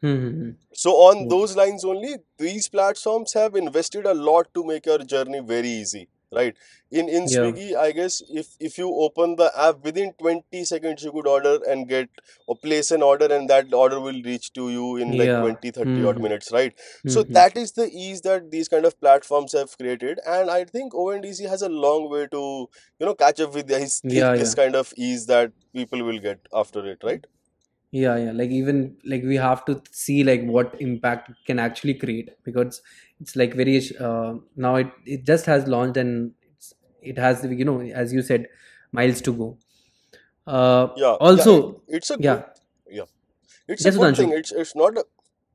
Mhm. 0.03 0.57
so 0.73 0.91
on 1.07 1.19
Hmm. 1.19 1.29
those 1.29 1.57
lines 1.57 1.85
only 1.85 2.17
these 2.39 2.69
platforms 2.69 3.33
have 3.33 3.55
invested 3.57 4.07
a 4.07 4.15
lot 4.15 4.53
to 4.55 4.65
make 4.65 4.87
your 4.87 4.99
journey 4.99 5.41
very 5.41 5.69
easy 5.69 6.09
right 6.35 6.57
in 6.91 7.09
in 7.09 7.27
Yeah. 7.27 7.31
swiggy 7.35 7.75
i 7.85 7.91
guess 7.99 8.21
if 8.43 8.49
if 8.69 8.79
you 8.79 8.89
open 9.07 9.37
the 9.41 9.49
app 9.67 9.85
within 9.89 10.13
20 10.23 10.65
seconds 10.65 11.03
you 11.05 11.13
could 11.13 11.27
order 11.27 11.55
and 11.69 11.89
get 11.89 12.09
or 12.47 12.57
place 12.57 12.91
an 12.91 13.03
order 13.03 13.29
and 13.37 13.49
that 13.51 13.73
order 13.73 14.01
will 14.01 14.21
reach 14.31 14.53
to 14.53 14.69
you 14.71 14.97
in 14.97 15.17
like 15.23 15.33
Yeah. 15.33 15.39
20 15.39 15.71
30 15.71 16.05
odd 16.11 16.19
Mhm. 16.19 16.23
minutes 16.27 16.53
right 16.59 16.75
so 17.07 17.25
Mhm. 17.25 17.33
that 17.39 17.57
is 17.65 17.73
the 17.73 17.89
ease 18.07 18.23
that 18.29 18.51
these 18.51 18.69
kind 18.69 18.85
of 18.91 18.99
platforms 19.01 19.53
have 19.61 19.77
created 19.79 20.21
and 20.39 20.51
i 20.51 20.65
think 20.65 20.93
ondc 21.05 21.49
has 21.55 21.63
a 21.63 21.73
long 21.87 22.09
way 22.11 22.27
to 22.37 22.43
you 22.99 23.07
know 23.07 23.15
catch 23.15 23.41
up 23.41 23.55
with 23.55 23.67
this 23.75 24.01
Yeah. 24.03 24.35
this 24.41 24.55
kind 24.55 24.75
of 24.83 24.93
ease 24.97 25.27
that 25.27 25.53
people 25.75 26.03
will 26.11 26.19
get 26.29 26.41
after 26.65 26.87
it 26.95 26.99
right 27.13 27.27
Yeah, 27.93 28.17
yeah. 28.17 28.33
Like 28.33 28.51
even 28.51 28.97
like 29.05 29.23
we 29.23 29.37
have 29.37 29.65
to 29.67 29.81
see 29.93 30.23
like 30.25 30.45
what 30.45 30.75
impact 30.81 31.31
can 31.47 31.59
actually 31.59 31.95
create 31.95 32.31
because 32.45 32.83
it's 33.25 33.37
like 33.37 33.55
very 33.55 33.77
uh, 34.09 34.35
now 34.57 34.75
it 34.77 34.91
it 35.07 35.25
just 35.27 35.47
has 35.47 35.67
launched 35.67 35.97
and 35.97 36.33
it's, 36.53 36.75
it 37.03 37.19
has 37.19 37.45
you 37.45 37.65
know 37.71 37.81
as 38.05 38.13
you 38.13 38.23
said 38.23 38.49
miles 38.93 39.21
to 39.23 39.33
go. 39.33 39.59
Uh, 40.47 40.89
yeah 40.95 41.17
yeah 41.33 41.47
also 41.47 41.55
it, 41.55 41.65
it's 41.89 42.11
a 42.11 42.17
yeah, 42.19 42.39
good 42.39 42.45
yeah. 42.89 43.05
It's 43.69 43.85
a 43.87 43.91
yes, 43.91 43.99
good 43.99 44.15
thing. 44.17 44.33
It's 44.33 44.53
it's 44.53 44.75
not 44.77 44.97
a 44.99 45.05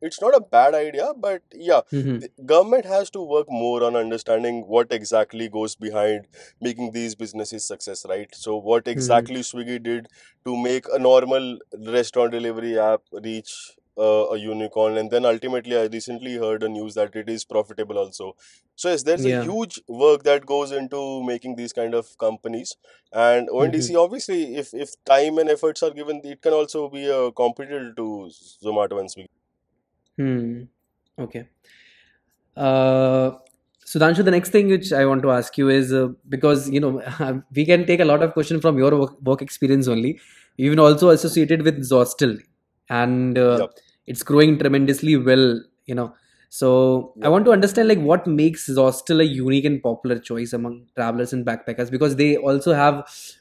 it's 0.01 0.21
not 0.21 0.35
a 0.35 0.39
bad 0.41 0.73
idea 0.75 1.13
but 1.17 1.41
yeah 1.53 1.81
hmm 1.91 2.19
the 2.19 2.29
government 2.45 2.85
has 2.85 3.09
to 3.11 3.21
work 3.21 3.47
more 3.49 3.83
on 3.83 3.95
understanding 3.95 4.65
what 4.67 4.91
exactly 4.91 5.47
goes 5.49 5.75
behind 5.75 6.27
making 6.61 6.91
these 6.91 7.15
businesses 7.15 7.65
success 7.65 8.05
right? 8.09 8.33
So 8.33 8.57
what 8.57 8.87
hmm 8.93 9.25
exactly 9.25 9.41
swiggy 9.41 9.81
did 9.81 10.07
to 10.45 10.55
make 10.57 10.85
a 10.93 10.99
normal 10.99 11.59
restaurant 11.87 12.31
delivery 12.31 12.77
app 12.79 13.01
reach 13.23 13.53
uh, 13.99 14.33
a 14.33 14.37
unicorn. 14.37 14.97
And 14.97 15.11
then 15.11 15.25
ultimately 15.25 15.77
i 15.77 15.85
recently 15.85 16.35
heard 16.37 16.63
a 16.63 16.69
news 16.69 16.95
that 16.95 17.15
it 17.15 17.29
is 17.29 17.45
profitable 17.45 17.97
also. 17.97 18.35
So 18.75 18.89
yes 18.89 19.03
there's 19.03 19.25
a 19.25 19.43
huge 19.43 19.81
work 19.87 20.23
that 20.23 20.45
goes 20.45 20.71
into 20.71 21.23
making 21.23 21.55
these 21.55 21.73
kind 21.73 21.93
of 21.93 22.17
companies. 22.17 22.75
And 23.13 23.49
ondc 23.49 23.99
obviously 24.03 24.55
if 24.55 24.73
if 24.73 24.95
time 25.05 25.37
and 25.37 25.49
efforts 25.49 25.83
are 25.83 25.91
given 25.91 26.21
it 26.23 26.41
can 26.41 26.53
also 26.53 26.87
be 26.89 27.05
a 27.07 27.31
competitor 27.31 27.93
to 27.93 28.31
zomato 28.63 28.99
and 28.99 29.09
swiggy 29.09 29.27
Hmm. 30.17 30.63
Okay. 31.17 31.47
Uh, 32.57 33.31
Sudhanshu, 33.85 34.23
the 34.23 34.31
next 34.31 34.49
thing 34.49 34.67
which 34.67 34.91
I 34.91 35.05
want 35.05 35.23
to 35.23 35.31
ask 35.31 35.57
you 35.57 35.69
is 35.69 35.93
uh, 35.93 36.09
because 36.27 36.69
you 36.69 36.79
know 36.79 37.01
we 37.55 37.65
can 37.65 37.85
take 37.85 38.01
a 38.01 38.05
lot 38.05 38.21
of 38.21 38.33
question 38.33 38.59
from 38.59 38.77
your 38.77 38.95
work, 38.95 39.21
work 39.21 39.41
experience 39.41 39.87
only. 39.87 40.19
You've 40.57 40.73
been 40.73 40.79
also 40.79 41.09
associated 41.09 41.61
with 41.61 41.79
Zostel, 41.89 42.37
and 42.89 43.37
uh, 43.37 43.57
yep 43.61 43.79
it's 44.09 44.23
growing 44.23 44.57
tremendously 44.59 45.15
well. 45.17 45.61
You 45.85 45.95
know, 45.95 46.13
so 46.49 47.15
I 47.23 47.29
want 47.29 47.45
to 47.45 47.51
understand 47.51 47.87
like 47.87 47.99
what 47.99 48.27
makes 48.27 48.67
Zostel 48.69 49.21
a 49.21 49.25
unique 49.25 49.65
and 49.65 49.81
popular 49.81 50.19
choice 50.19 50.53
among 50.53 50.87
travelers 50.95 51.33
and 51.33 51.45
backpackers 51.45 51.91
because 51.91 52.15
they 52.17 52.37
also 52.37 52.73
have 52.73 52.99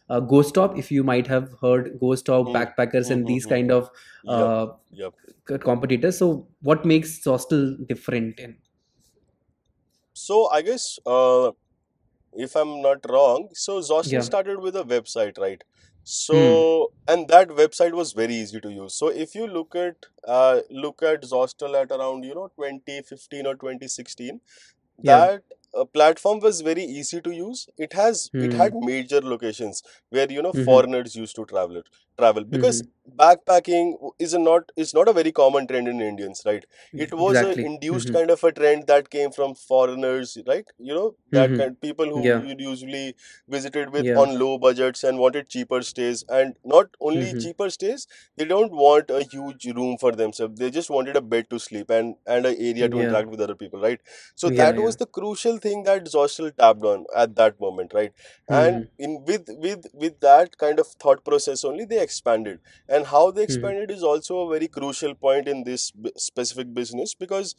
uh, 0.08 0.20
goSTOPS. 0.20 0.78
If 0.78 0.90
you 0.92 1.04
might 1.04 1.26
have 1.26 1.54
heard 1.60 1.98
goSTOPS, 2.00 2.48
Hmm. 2.48 2.56
backpackers, 2.58 3.10
Hmm, 3.10 3.12
and 3.16 3.26
these 3.26 3.46
kind 3.46 3.70
of 3.70 3.90
uh, 4.26 4.68
yep. 4.90 5.14
c- 5.48 5.58
competitors. 5.58 6.18
So 6.18 6.48
what 6.62 6.84
makes 6.84 7.18
Zostel 7.24 7.86
different? 7.86 8.38
In 8.40 8.58
So 10.12 10.48
I 10.50 10.62
guess 10.62 10.98
uh, 11.06 11.52
if 12.34 12.56
I'm 12.56 12.82
not 12.82 13.08
wrong, 13.10 13.50
so 13.54 13.80
Zostel 13.80 14.12
yeah. 14.12 14.20
started 14.22 14.60
with 14.60 14.76
a 14.76 14.84
website, 14.84 15.38
right? 15.38 15.62
Hmm. 16.30 16.64
So 16.64 16.92
and 17.06 17.28
that 17.28 17.48
website 17.48 17.92
was 17.92 18.12
very 18.12 18.34
easy 18.34 18.60
to 18.60 18.70
use. 18.72 18.94
So 18.94 19.08
if 19.08 19.34
you 19.34 19.46
look 19.46 19.74
at 19.76 20.06
uh, 20.26 20.60
look 20.70 21.02
at 21.02 21.22
Zostel 21.22 21.74
at 21.80 21.90
around 21.90 22.24
you 22.24 22.34
know 22.34 22.48
2015 22.54 23.46
or 23.46 23.54
2016, 23.56 24.40
Yeah. 25.02 25.28
that 25.28 25.42
uh, 25.74 25.84
platform 25.84 26.40
was 26.40 26.60
very 26.60 26.82
easy 26.84 27.20
to 27.20 27.30
use. 27.30 27.68
It 27.78 27.92
has 27.92 28.30
it 28.40 28.52
Hmm. 28.52 28.54
had 28.54 28.74
major 28.74 29.20
locations 29.20 29.82
where 30.10 30.30
you 30.30 30.42
know 30.42 30.52
Mm-hmm. 30.54 30.82
foreigners 30.92 31.14
used 31.16 31.36
to 31.36 31.44
travel 31.46 31.76
it 31.76 31.86
travel 32.18 32.44
because 32.44 32.80
Mm-hmm. 32.80 32.88
backpacking 33.18 33.94
is 34.18 34.34
a 34.34 34.38
not 34.38 34.70
is 34.76 34.92
not 34.94 35.08
a 35.08 35.12
very 35.12 35.32
common 35.32 35.66
trend 35.66 35.88
in 35.88 36.00
Indians, 36.00 36.42
right? 36.44 36.64
It 36.96 37.12
was 37.12 37.42
a 37.42 37.52
Exactly. 37.52 37.64
induced 37.64 38.10
Mm-hmm. 38.10 38.14
kind 38.14 38.30
of 38.30 38.42
a 38.44 38.52
trend 38.52 38.86
that 38.86 39.10
came 39.10 39.30
from 39.30 39.54
foreigners, 39.54 40.36
right? 40.46 40.64
You 40.78 40.94
know 40.94 41.14
that 41.32 41.54
Mm-hmm. 41.54 41.56
kind 41.56 41.80
people 41.80 42.06
who 42.06 42.24
Yeah. 42.24 42.44
usually 42.58 43.14
visited 43.48 43.92
with 43.92 44.08
Yeah. 44.08 44.14
on 44.14 44.38
low 44.38 44.58
budgets 44.58 45.02
and 45.04 45.18
wanted 45.18 45.48
cheaper 45.48 45.82
stays, 45.82 46.24
and 46.28 46.54
not 46.64 46.86
only 47.00 47.32
Mm-hmm. 47.32 47.44
cheaper 47.44 47.70
stays, 47.70 48.06
they 48.36 48.44
don't 48.44 48.72
want 48.72 49.10
a 49.10 49.22
huge 49.22 49.66
room 49.66 49.96
for 49.98 50.12
themselves. 50.12 50.58
They 50.58 50.70
just 50.70 50.90
wanted 50.90 51.16
a 51.16 51.20
bed 51.22 51.48
to 51.50 51.58
sleep 51.58 51.90
and 51.90 52.16
and 52.26 52.46
an 52.46 52.56
area 52.58 52.88
to 52.88 53.00
Yeah. 53.00 53.00
interact 53.00 53.28
with 53.28 53.40
other 53.40 53.54
people, 53.56 53.80
right? 53.80 54.00
So 54.34 54.50
that 54.50 54.78
was 54.78 54.96
the 54.96 55.06
crucial 55.06 55.57
thing 55.58 55.82
that 55.84 56.04
Zostel 56.06 56.54
tapped 56.56 56.82
on 56.84 57.04
at 57.16 57.34
that 57.36 57.60
moment, 57.60 57.92
right? 57.94 58.12
And 58.48 58.84
Mm-hmm. 58.84 58.98
in 58.98 59.24
with 59.26 59.44
with 59.48 59.86
with 59.94 60.20
that 60.20 60.56
kind 60.58 60.78
of 60.78 60.86
thought 60.88 61.24
process 61.24 61.64
only 61.64 61.84
they 61.84 62.00
expanded. 62.02 62.60
And 62.88 63.06
how 63.06 63.30
they 63.30 63.42
Mm-hmm. 63.48 63.70
expanded 63.70 63.90
is 63.90 64.02
also 64.02 64.40
a 64.40 64.50
very 64.52 64.68
crucial 64.68 65.14
point 65.14 65.48
in 65.48 65.64
this 65.64 65.90
b- 65.90 66.12
specific 66.16 66.72
business 66.74 67.14
because 67.14 67.54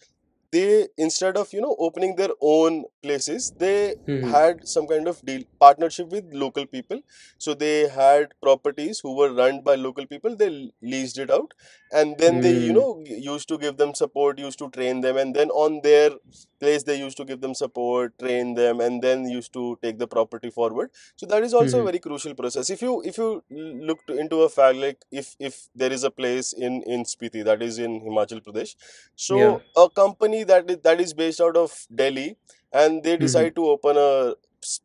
they 0.51 0.87
instead 0.97 1.37
of 1.37 1.51
you 1.53 1.61
know 1.61 1.75
opening 1.79 2.15
their 2.15 2.33
own 2.41 2.83
places 3.03 3.51
they 3.57 3.95
Mm-hmm. 4.07 4.33
had 4.33 4.59
some 4.67 4.87
kind 4.87 5.07
of 5.07 5.21
deal 5.25 5.41
partnership 5.59 6.09
with 6.09 6.25
local 6.33 6.65
people 6.65 6.99
so 7.37 7.53
they 7.53 7.87
had 7.87 8.33
properties 8.41 8.99
who 8.99 9.15
were 9.15 9.31
run 9.33 9.61
by 9.61 9.75
local 9.75 10.05
people 10.05 10.35
they 10.35 10.49
leased 10.81 11.17
it 11.17 11.29
out 11.31 11.53
and 11.91 12.17
then 12.17 12.39
they 12.41 12.53
you 12.57 12.71
Mm. 12.71 12.79
know 12.79 13.01
used 13.05 13.47
to 13.47 13.57
give 13.57 13.77
them 13.77 13.93
support 13.93 14.39
used 14.39 14.59
to 14.59 14.69
train 14.69 15.01
them 15.01 15.17
and 15.17 15.35
then 15.35 15.49
on 15.51 15.79
their 15.83 16.11
place 16.59 16.83
they 16.83 16.95
used 16.99 17.17
to 17.17 17.25
give 17.25 17.41
them 17.41 17.53
support 17.53 18.17
train 18.19 18.53
them 18.55 18.79
and 18.79 19.01
then 19.01 19.27
used 19.29 19.53
to 19.53 19.77
take 19.81 19.97
the 19.97 20.07
property 20.07 20.49
forward 20.49 20.89
so 21.15 21.25
that 21.25 21.43
is 21.43 21.53
also 21.53 21.81
a 21.81 21.83
Mm-hmm. 21.83 21.89
very 21.89 21.99
crucial 21.99 22.33
process 22.33 22.69
if 22.69 22.81
you 22.81 23.01
if 23.05 23.17
you 23.17 23.43
look 23.49 24.05
to, 24.07 24.17
into 24.17 24.41
a 24.41 24.49
fact 24.49 24.77
like 24.77 24.99
if 25.11 25.35
if 25.39 25.67
there 25.75 25.91
is 25.91 26.03
a 26.03 26.11
place 26.11 26.53
in 26.53 26.81
in 26.83 27.03
spiti 27.03 27.43
that 27.43 27.61
is 27.61 27.77
in 27.79 27.99
himachal 28.01 28.41
pradesh 28.47 28.75
so 29.15 29.37
Yeah. 29.37 29.59
a 29.75 29.89
company 29.89 30.38
that 30.43 30.69
is 30.69 30.77
that 30.83 30.99
is 31.01 31.13
based 31.13 31.41
out 31.41 31.55
of 31.57 31.73
delhi 31.93 32.37
and 32.73 33.03
they 33.03 33.17
Mm-hmm. 33.19 33.25
decide 33.25 33.55
to 33.55 33.65
open 33.67 33.97
a 33.97 34.33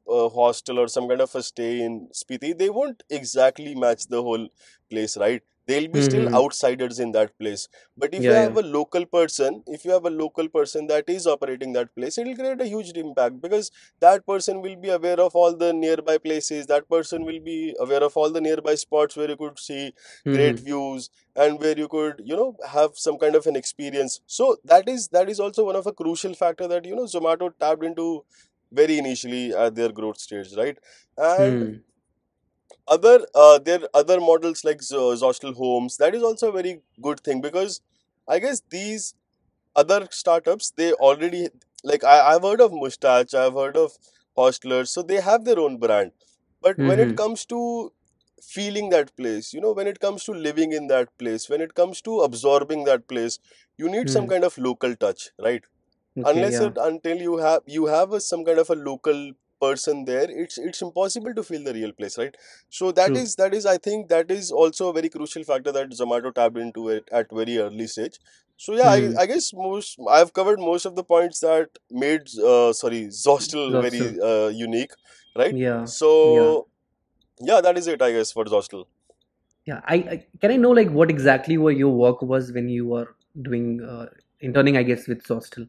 hostel 0.08 0.78
or 0.78 0.88
some 0.88 1.08
kind 1.08 1.20
of 1.20 1.34
a 1.34 1.42
stay 1.42 1.82
in 1.82 2.08
spiti 2.20 2.56
they 2.56 2.70
won't 2.70 3.02
exactly 3.11 3.75
match 3.75 4.06
the 4.06 4.23
whole 4.23 4.46
place 4.90 5.16
right 5.16 5.42
they'll 5.66 5.88
be 5.88 6.00
still 6.00 6.26
Mm-hmm. 6.26 6.37
outsiders 6.37 6.99
in 6.99 7.12
that 7.12 7.37
place 7.38 7.68
but 7.97 8.14
if 8.14 8.26
you 8.26 8.33
have 8.35 8.54
Yeah. 8.54 8.56
a 8.56 8.62
local 8.62 9.04
person 9.06 9.62
if 9.66 9.85
you 9.85 9.90
have 9.90 10.04
a 10.04 10.11
local 10.11 10.49
person 10.49 10.87
that 10.87 11.09
is 11.09 11.26
operating 11.26 11.73
that 11.73 11.94
place 11.94 12.18
it'll 12.18 12.35
create 12.35 12.61
a 12.61 12.66
huge 12.66 12.90
impact 12.97 13.40
because 13.40 13.71
that 14.00 14.26
person 14.26 14.61
will 14.61 14.76
be 14.76 14.88
aware 14.90 15.21
of 15.21 15.35
all 15.35 15.54
the 15.56 15.73
nearby 15.73 16.16
places 16.18 16.66
that 16.66 16.88
person 16.88 17.25
will 17.25 17.40
be 17.40 17.75
aware 17.80 18.02
of 18.02 18.16
all 18.16 18.30
the 18.30 18.40
nearby 18.40 18.75
spots 18.75 19.16
where 19.16 19.28
you 19.30 19.37
could 19.37 19.59
see 19.59 19.92
great 20.30 20.59
Mm-hmm. 20.59 20.64
views 20.68 21.11
and 21.37 21.59
where 21.61 21.76
you 21.78 21.88
could 21.88 22.21
you 22.25 22.37
know 22.37 22.56
have 22.68 22.90
some 22.94 23.18
kind 23.18 23.35
of 23.35 23.47
an 23.47 23.56
experience 23.56 24.21
so 24.26 24.56
that 24.64 24.88
is 24.88 25.09
that 25.09 25.28
is 25.28 25.40
also 25.40 25.64
one 25.64 25.76
of 25.76 25.87
a 25.87 25.92
crucial 25.92 26.35
factor 26.35 26.66
that 26.68 26.85
you 26.85 26.94
know 26.94 27.04
zomato 27.16 27.50
tapped 27.61 27.85
into 27.85 28.25
very 28.73 28.99
initially 28.99 29.54
at 29.54 29.75
their 29.75 29.90
growth 29.92 30.18
stage 30.18 30.52
right 30.56 30.78
and 31.16 31.64
Mm. 31.64 31.83
Other 32.87 33.26
uh, 33.35 33.59
there 33.59 33.83
are 33.83 33.88
other 33.95 34.21
models 34.21 34.64
like 34.64 34.83
Z- 34.83 34.95
Zostel 34.97 35.55
Homes. 35.55 35.97
That 35.97 36.14
is 36.14 36.23
also 36.23 36.49
a 36.49 36.53
very 36.53 36.81
good 37.00 37.21
thing 37.21 37.41
because 37.41 37.81
I 38.29 38.38
guess 38.38 38.62
these 38.71 39.14
other 39.76 40.07
startups 40.11 40.73
they 40.76 40.93
already 40.95 41.49
like 41.85 42.05
I, 42.05 42.35
I've 42.35 42.43
heard 42.43 42.61
of 42.61 42.73
Mustache, 42.73 43.35
I've 43.35 43.55
heard 43.55 43.76
of 43.76 43.93
Hostlers, 44.37 44.88
so 44.88 45.03
they 45.03 45.21
have 45.21 45.45
their 45.45 45.59
own 45.59 45.79
brand. 45.79 46.12
But 46.62 46.83
when 46.83 46.99
it 47.00 47.14
Mm-hmm. 47.14 47.17
comes 47.17 47.45
to 47.47 47.93
feeling 48.43 48.91
that 48.91 49.14
place, 49.17 49.53
you 49.53 49.61
know, 49.61 49.73
when 49.73 49.87
it 49.87 50.00
comes 50.00 50.25
to 50.25 50.33
living 50.33 50.73
in 50.73 50.87
that 50.88 51.09
place, 51.19 51.49
when 51.49 51.61
it 51.61 51.75
comes 51.75 52.00
to 52.03 52.21
absorbing 52.21 52.85
that 52.85 53.07
place, 53.09 53.38
you 53.76 53.88
need 53.88 54.09
some 54.11 54.26
Mm. 54.26 54.29
kind 54.29 54.45
of 54.45 54.57
local 54.59 54.95
touch, 54.97 55.31
right? 55.43 55.64
Okay, 56.19 56.25
unless 56.25 56.59
yeah. 56.59 56.69
it, 56.69 56.76
until 56.81 57.17
you 57.17 57.37
have 57.38 57.62
you 57.67 57.87
have 57.87 58.12
a, 58.12 58.21
some 58.21 58.45
kind 58.45 58.59
of 58.59 58.71
a 58.71 58.75
local 58.75 59.33
person 59.64 60.04
there 60.04 60.26
it's 60.44 60.59
it's 60.59 60.83
impossible 60.87 61.35
to 61.35 61.42
feel 61.50 61.64
the 61.68 61.75
real 61.75 61.92
place 62.00 62.18
right 62.18 62.37
so 62.71 62.92
that 63.00 63.12
True. 63.12 63.23
is 63.23 63.37
that 63.42 63.54
is 63.59 63.66
i 63.66 63.76
think 63.88 64.09
that 64.09 64.30
is 64.30 64.50
also 64.50 64.88
a 64.90 64.92
very 64.99 65.09
crucial 65.16 65.44
factor 65.50 65.73
that 65.78 65.90
zomato 66.00 66.35
tapped 66.40 66.59
into 66.66 66.88
it 66.97 67.09
at 67.21 67.30
very 67.40 67.59
early 67.59 67.87
stage 67.87 68.18
so 68.56 68.75
yeah 68.80 68.90
i, 68.90 69.00
Mm. 69.00 69.18
I 69.18 69.26
guess 69.26 69.52
most 69.54 69.99
i've 70.18 70.33
covered 70.33 70.61
most 70.61 70.87
of 70.87 70.97
the 70.97 71.04
points 71.04 71.40
that 71.40 71.68
made 71.90 72.28
uh, 72.52 72.73
sorry 72.73 73.02
zostel 73.23 73.80
very 73.88 74.04
uh, 74.30 74.49
unique 74.66 74.92
right 75.44 75.54
Yeah. 75.66 75.80
Yeah. 75.80 75.87
so 75.87 76.68
yeah 77.40 77.61
that 77.61 77.78
is 77.78 77.87
it 77.97 78.02
i 78.02 78.12
guess 78.18 78.33
for 78.33 78.44
zostel 78.56 78.87
Yeah. 79.66 79.80
I, 79.87 79.94
I 79.97 80.26
can 80.40 80.50
I 80.52 80.56
know 80.56 80.71
like 80.71 80.90
what 80.90 81.11
exactly 81.11 81.56
what 81.59 81.76
your 81.76 81.92
work 81.94 82.23
was 82.23 82.52
when 82.52 82.68
you 82.68 82.87
were 82.87 83.14
doing 83.40 83.83
uh, 83.83 84.06
interning, 84.40 84.76
I 84.76 84.83
guess, 84.83 85.06
with 85.09 85.23
Zostel. 85.25 85.68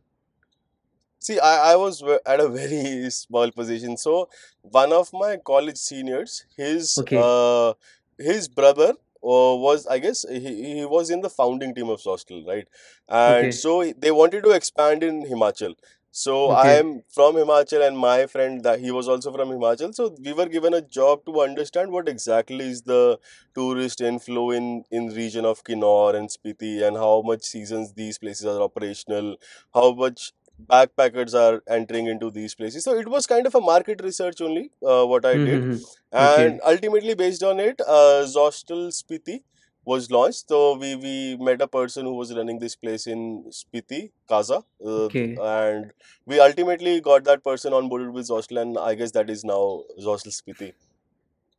See, 1.25 1.39
I, 1.39 1.73
I 1.73 1.75
was 1.75 2.03
at 2.25 2.39
a 2.39 2.47
very 2.59 3.09
small 3.09 3.51
position. 3.51 3.97
So 3.97 4.29
one 4.61 4.91
of 4.93 5.09
my 5.13 5.37
college 5.37 5.77
seniors, 5.77 6.45
his 6.57 6.87
Okay. 6.97 7.25
uh 7.25 7.73
his 8.17 8.47
brother 8.47 8.89
uh, 9.23 9.53
was 9.65 9.87
I 9.87 9.99
guess 9.99 10.25
he, 10.29 10.75
he 10.75 10.85
was 10.85 11.09
in 11.09 11.21
the 11.21 11.29
founding 11.29 11.73
team 11.75 11.89
of 11.89 11.99
Zostel, 12.01 12.45
right? 12.47 12.67
And 13.07 13.53
Okay. 13.53 13.53
so 13.53 13.91
they 13.97 14.11
wanted 14.11 14.43
to 14.43 14.51
expand 14.51 15.03
in 15.03 15.23
Himachal. 15.25 15.75
So 16.11 16.49
I 16.51 16.71
am 16.73 17.03
from 17.09 17.35
Himachal 17.35 17.85
and 17.87 17.97
my 17.97 18.25
friend 18.27 18.63
that 18.63 18.79
he 18.79 18.91
was 18.91 19.07
also 19.07 19.31
from 19.33 19.49
Himachal. 19.49 19.93
So 19.93 20.15
we 20.23 20.33
were 20.33 20.45
given 20.47 20.73
a 20.73 20.81
job 20.81 21.25
to 21.25 21.41
understand 21.41 21.91
what 21.91 22.07
exactly 22.07 22.67
is 22.69 22.83
the 22.83 23.19
tourist 23.55 24.01
inflow 24.01 24.51
in 24.51 24.83
in 24.91 25.07
region 25.07 25.45
of 25.45 25.63
Kinnaur 25.63 26.15
and 26.15 26.29
Spiti 26.29 26.73
and 26.87 26.97
how 26.97 27.21
much 27.21 27.43
seasons 27.43 27.93
these 27.93 28.17
places 28.17 28.45
are 28.45 28.61
operational, 28.61 29.35
how 29.73 29.93
much 29.93 30.31
backpackers 30.69 31.33
are 31.33 31.61
entering 31.69 32.07
into 32.07 32.29
these 32.31 32.55
places. 32.55 32.83
So 32.83 32.95
it 32.97 33.07
was 33.07 33.25
kind 33.25 33.45
of 33.45 33.55
a 33.55 33.61
market 33.61 34.01
research 34.03 34.41
only, 34.41 34.71
uh, 34.85 35.05
what 35.05 35.25
I 35.25 35.37
did. 35.37 35.65
Mm-hmm. 35.65 35.77
And 36.11 36.59
Okay. 36.59 36.61
ultimately, 36.65 37.13
based 37.15 37.43
on 37.43 37.59
it, 37.59 37.79
uh, 37.81 38.25
Zostel 38.35 38.89
Spiti 38.99 39.41
was 39.85 40.09
launched. 40.11 40.47
So 40.49 40.77
we, 40.77 40.95
we 40.95 41.37
met 41.37 41.61
a 41.61 41.67
person 41.67 42.05
who 42.05 42.13
was 42.15 42.33
running 42.35 42.59
this 42.59 42.75
place 42.75 43.07
in 43.07 43.45
Spiti, 43.51 44.11
Kaza. 44.29 44.63
Uh, 44.85 45.09
Okay. 45.09 45.41
and 45.41 45.91
we 46.25 46.39
ultimately 46.39 47.01
got 47.01 47.23
that 47.25 47.43
person 47.43 47.73
on 47.73 47.89
board 47.89 48.13
with 48.13 48.27
Zostel, 48.27 48.61
and 48.61 48.77
I 48.77 48.95
guess 48.95 49.11
that 49.11 49.29
is 49.29 49.43
now 49.43 49.83
Zostel 49.99 50.33
Spiti. 50.39 50.73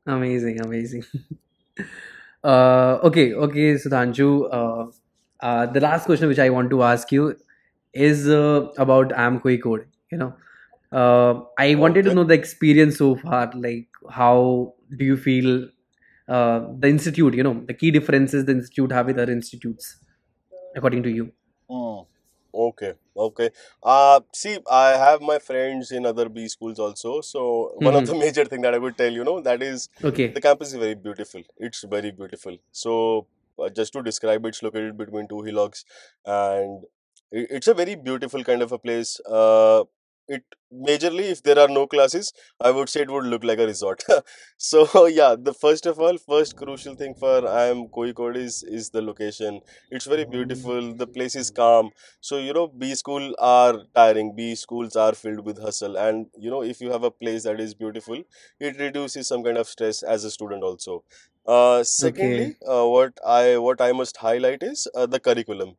Amazing. 0.06 0.60
Amazing. 0.60 1.04
Uh, 2.44 2.98
okay. 3.04 3.34
Okay, 3.34 3.74
Sudhanshu. 3.74 4.48
Uh, 4.50 4.86
uh, 5.44 5.66
the 5.66 5.80
last 5.80 6.06
question 6.06 6.28
which 6.28 6.38
I 6.38 6.48
want 6.50 6.70
to 6.70 6.82
ask 6.82 7.10
you 7.12 7.36
is 7.96 8.28
uh, 8.28 8.68
about 8.78 9.12
IIM 9.12 9.40
Kozhikode. 9.40 9.86
You 10.12 10.18
know, 10.18 10.34
uh, 10.92 11.42
I 11.58 11.74
wanted 11.74 12.04
to 12.04 12.12
know 12.12 12.24
the 12.24 12.34
experience 12.34 12.98
so 12.98 13.16
far. 13.16 13.50
Like, 13.54 13.88
how 14.10 14.74
do 14.96 15.04
you 15.04 15.16
feel 15.16 15.68
uh, 16.28 16.60
the 16.78 16.88
institute? 16.88 17.34
You 17.34 17.42
know, 17.44 17.62
the 17.66 17.74
key 17.74 17.90
differences 17.90 18.44
the 18.44 18.52
institute 18.52 18.92
have 18.92 19.06
with 19.06 19.18
other 19.18 19.32
institutes, 19.32 19.98
according 20.76 21.02
to 21.04 21.10
you. 21.10 21.32
Hmm. 21.68 22.00
Okay, 22.54 22.94
okay. 23.16 23.50
Uh, 23.82 24.20
see, 24.34 24.58
I 24.70 24.90
have 24.96 25.20
my 25.20 25.38
friends 25.38 25.90
in 25.92 26.06
other 26.06 26.28
B 26.28 26.48
schools 26.48 26.78
also. 26.78 27.20
So 27.20 27.72
one 27.76 27.94
of 27.94 28.06
the 28.06 28.12
Mm-hmm. 28.12 28.20
major 28.26 28.44
thing 28.46 28.62
that 28.62 28.74
I 28.74 28.78
would 28.78 28.96
tell 28.96 29.12
you 29.12 29.24
know 29.24 29.40
that 29.40 29.62
is 29.62 29.88
okay. 30.02 30.28
the 30.28 30.40
campus 30.40 30.68
is 30.68 30.74
very 30.74 30.94
beautiful. 30.94 31.42
It's 31.58 31.84
very 31.84 32.12
beautiful. 32.12 32.56
So 32.72 33.26
uh, 33.58 33.68
just 33.68 33.92
to 33.94 34.02
describe, 34.02 34.46
it's 34.46 34.62
located 34.62 34.96
between 34.96 35.28
two 35.28 35.42
hillocks, 35.42 35.84
and 36.24 36.84
it's 37.30 37.68
a 37.68 37.74
very 37.74 37.94
beautiful 37.94 38.44
kind 38.44 38.62
of 38.62 38.72
a 38.72 38.78
place. 38.78 39.20
Uh, 39.28 39.84
it 40.28 40.42
majorly, 40.72 41.24
if 41.30 41.42
there 41.42 41.58
are 41.58 41.68
no 41.68 41.86
classes, 41.86 42.32
I 42.60 42.70
would 42.70 42.88
say 42.88 43.02
it 43.02 43.10
would 43.10 43.24
look 43.26 43.44
like 43.44 43.58
a 43.58 43.66
resort. 43.66 44.02
So 44.58 45.06
yeah, 45.06 45.36
the 45.38 45.52
first 45.54 45.86
of 45.86 45.98
all, 46.00 46.16
first 46.18 46.56
crucial 46.56 46.94
thing 46.94 47.14
for 47.14 47.46
IIM 47.48 47.88
Kozhikode 47.88 48.36
is 48.36 48.62
is 48.64 48.90
the 48.90 49.02
location. 49.02 49.60
It's 49.90 50.06
very 50.06 50.24
beautiful. 50.24 50.92
The 50.94 51.06
place 51.06 51.36
is 51.36 51.50
calm. 51.50 51.90
So 52.20 52.38
you 52.38 52.52
know, 52.52 52.66
B 52.68 52.94
school 52.94 53.34
are 53.38 53.74
tiring. 53.94 54.34
B 54.36 54.54
schools 54.54 54.96
are 54.96 55.12
filled 55.14 55.44
with 55.46 55.60
hustle, 55.62 55.96
and 55.96 56.26
you 56.38 56.50
know, 56.50 56.62
if 56.62 56.80
you 56.80 56.90
have 56.92 57.04
a 57.04 57.10
place 57.10 57.44
that 57.44 57.60
is 57.60 57.74
beautiful, 57.74 58.22
it 58.60 58.78
reduces 58.80 59.28
some 59.28 59.44
kind 59.44 59.58
of 59.58 59.68
stress 59.68 60.02
as 60.02 60.24
a 60.24 60.30
student 60.30 60.62
also. 60.62 61.02
Uh, 61.46 61.82
Okay. 62.00 62.50
secondly, 62.50 62.56
uh, 62.68 62.86
what 62.86 63.18
I 63.24 63.56
what 63.58 63.80
I 63.80 63.92
must 63.92 64.16
highlight 64.16 64.62
is 64.62 64.86
uh, 64.94 65.06
the 65.06 65.20
curriculum. 65.20 65.76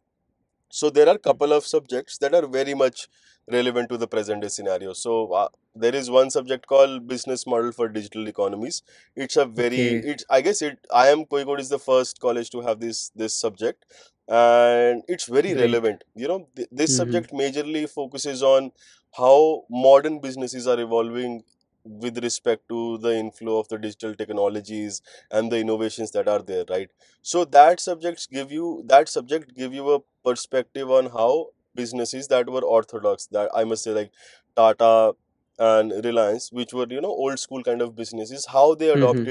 So 0.69 0.89
there 0.89 1.07
are 1.09 1.17
couple 1.17 1.53
of 1.53 1.65
subjects 1.65 2.17
that 2.19 2.33
are 2.33 2.47
very 2.47 2.73
much 2.73 3.07
relevant 3.51 3.89
to 3.89 3.97
the 3.97 4.07
present 4.07 4.41
day 4.41 4.47
scenario. 4.49 4.93
So 4.93 5.31
uh, 5.33 5.47
there 5.75 5.95
is 5.95 6.09
one 6.09 6.29
subject 6.29 6.67
called 6.67 7.07
business 7.07 7.45
model 7.47 7.71
for 7.71 7.87
digital 7.87 8.27
economies. 8.27 8.81
It's 9.15 9.37
a 9.37 9.45
very 9.45 9.91
Okay. 9.91 10.03
it's 10.03 10.25
I 10.29 10.41
guess 10.41 10.61
it 10.61 10.79
IIM 10.91 11.25
Kozhikode 11.25 11.59
is 11.59 11.69
the 11.69 11.79
first 11.79 12.19
college 12.19 12.49
to 12.51 12.61
have 12.61 12.79
this 12.79 13.09
this 13.15 13.35
subject 13.35 13.85
and 14.27 15.03
it's 15.07 15.25
very 15.25 15.53
Great. 15.53 15.55
relevant. 15.55 16.03
You 16.15 16.27
know 16.27 16.47
th- 16.55 16.67
this 16.71 16.93
Mm-hmm. 16.93 16.93
subject 16.95 17.31
majorly 17.31 17.89
focuses 17.89 18.43
on 18.43 18.71
how 19.17 19.63
modern 19.69 20.19
businesses 20.19 20.67
are 20.67 20.79
evolving 20.79 21.43
with 21.87 22.23
respect 22.23 22.67
to 22.69 22.97
the 22.99 23.15
inflow 23.15 23.57
of 23.59 23.67
the 23.69 23.77
digital 23.77 24.13
technologies 24.15 25.01
and 25.31 25.51
the 25.51 25.59
innovations 25.59 26.11
that 26.11 26.27
are 26.27 26.39
there 26.41 26.65
right 26.69 26.89
so 27.21 27.43
that 27.45 27.79
subjects 27.79 28.27
give 28.27 28.51
you 28.51 28.83
that 28.87 29.07
subject 29.09 29.55
give 29.55 29.73
you 29.73 29.89
a 29.95 29.99
perspective 30.23 30.89
on 30.89 31.05
how 31.07 31.47
businesses 31.75 32.27
that 32.27 32.49
were 32.49 32.61
orthodox 32.63 33.27
that 33.27 33.49
i 33.55 33.63
must 33.63 33.83
say 33.83 33.91
like 33.91 34.11
tata 34.55 35.13
and 35.59 35.91
reliance 36.05 36.51
which 36.51 36.73
were 36.73 36.87
you 36.89 37.01
know 37.01 37.09
old 37.25 37.39
school 37.39 37.63
kind 37.63 37.81
of 37.81 37.95
businesses 37.95 38.45
how 38.47 38.73
they 38.75 38.89
Mm-hmm. 38.93 39.27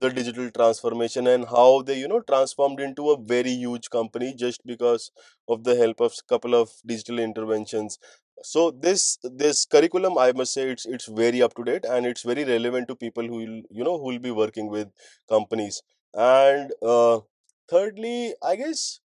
The 0.00 0.10
digital 0.10 0.50
transformation 0.50 1.26
and 1.26 1.46
how 1.46 1.82
they 1.82 1.98
you 1.98 2.08
know 2.08 2.20
transformed 2.20 2.80
into 2.80 3.10
a 3.10 3.20
very 3.20 3.50
huge 3.50 3.90
company 3.90 4.34
just 4.34 4.64
because 4.66 5.10
of 5.48 5.64
the 5.64 5.74
help 5.76 6.00
of 6.00 6.14
couple 6.28 6.54
of 6.54 6.70
digital 6.86 7.18
interventions. 7.18 7.98
So 8.42 8.70
this 8.70 9.18
this 9.24 9.64
curriculum 9.66 10.16
i 10.16 10.30
must 10.32 10.52
say 10.54 10.64
it's 10.70 10.86
it's 10.86 11.06
very 11.06 11.42
up 11.42 11.54
to 11.54 11.64
date 11.64 11.84
and 11.84 12.06
it's 12.06 12.22
very 12.22 12.44
relevant 12.44 12.86
to 12.88 12.94
people 12.96 13.26
who 13.26 13.38
will 13.42 13.56
you 13.78 13.84
know 13.88 13.98
who 13.98 14.04
will 14.12 14.20
be 14.20 14.30
working 14.30 14.68
with 14.68 14.88
companies. 15.28 15.82
And 16.14 16.72
uh, 16.82 17.20
thirdly 17.70 18.34
i 18.42 18.54
guess 18.56 19.00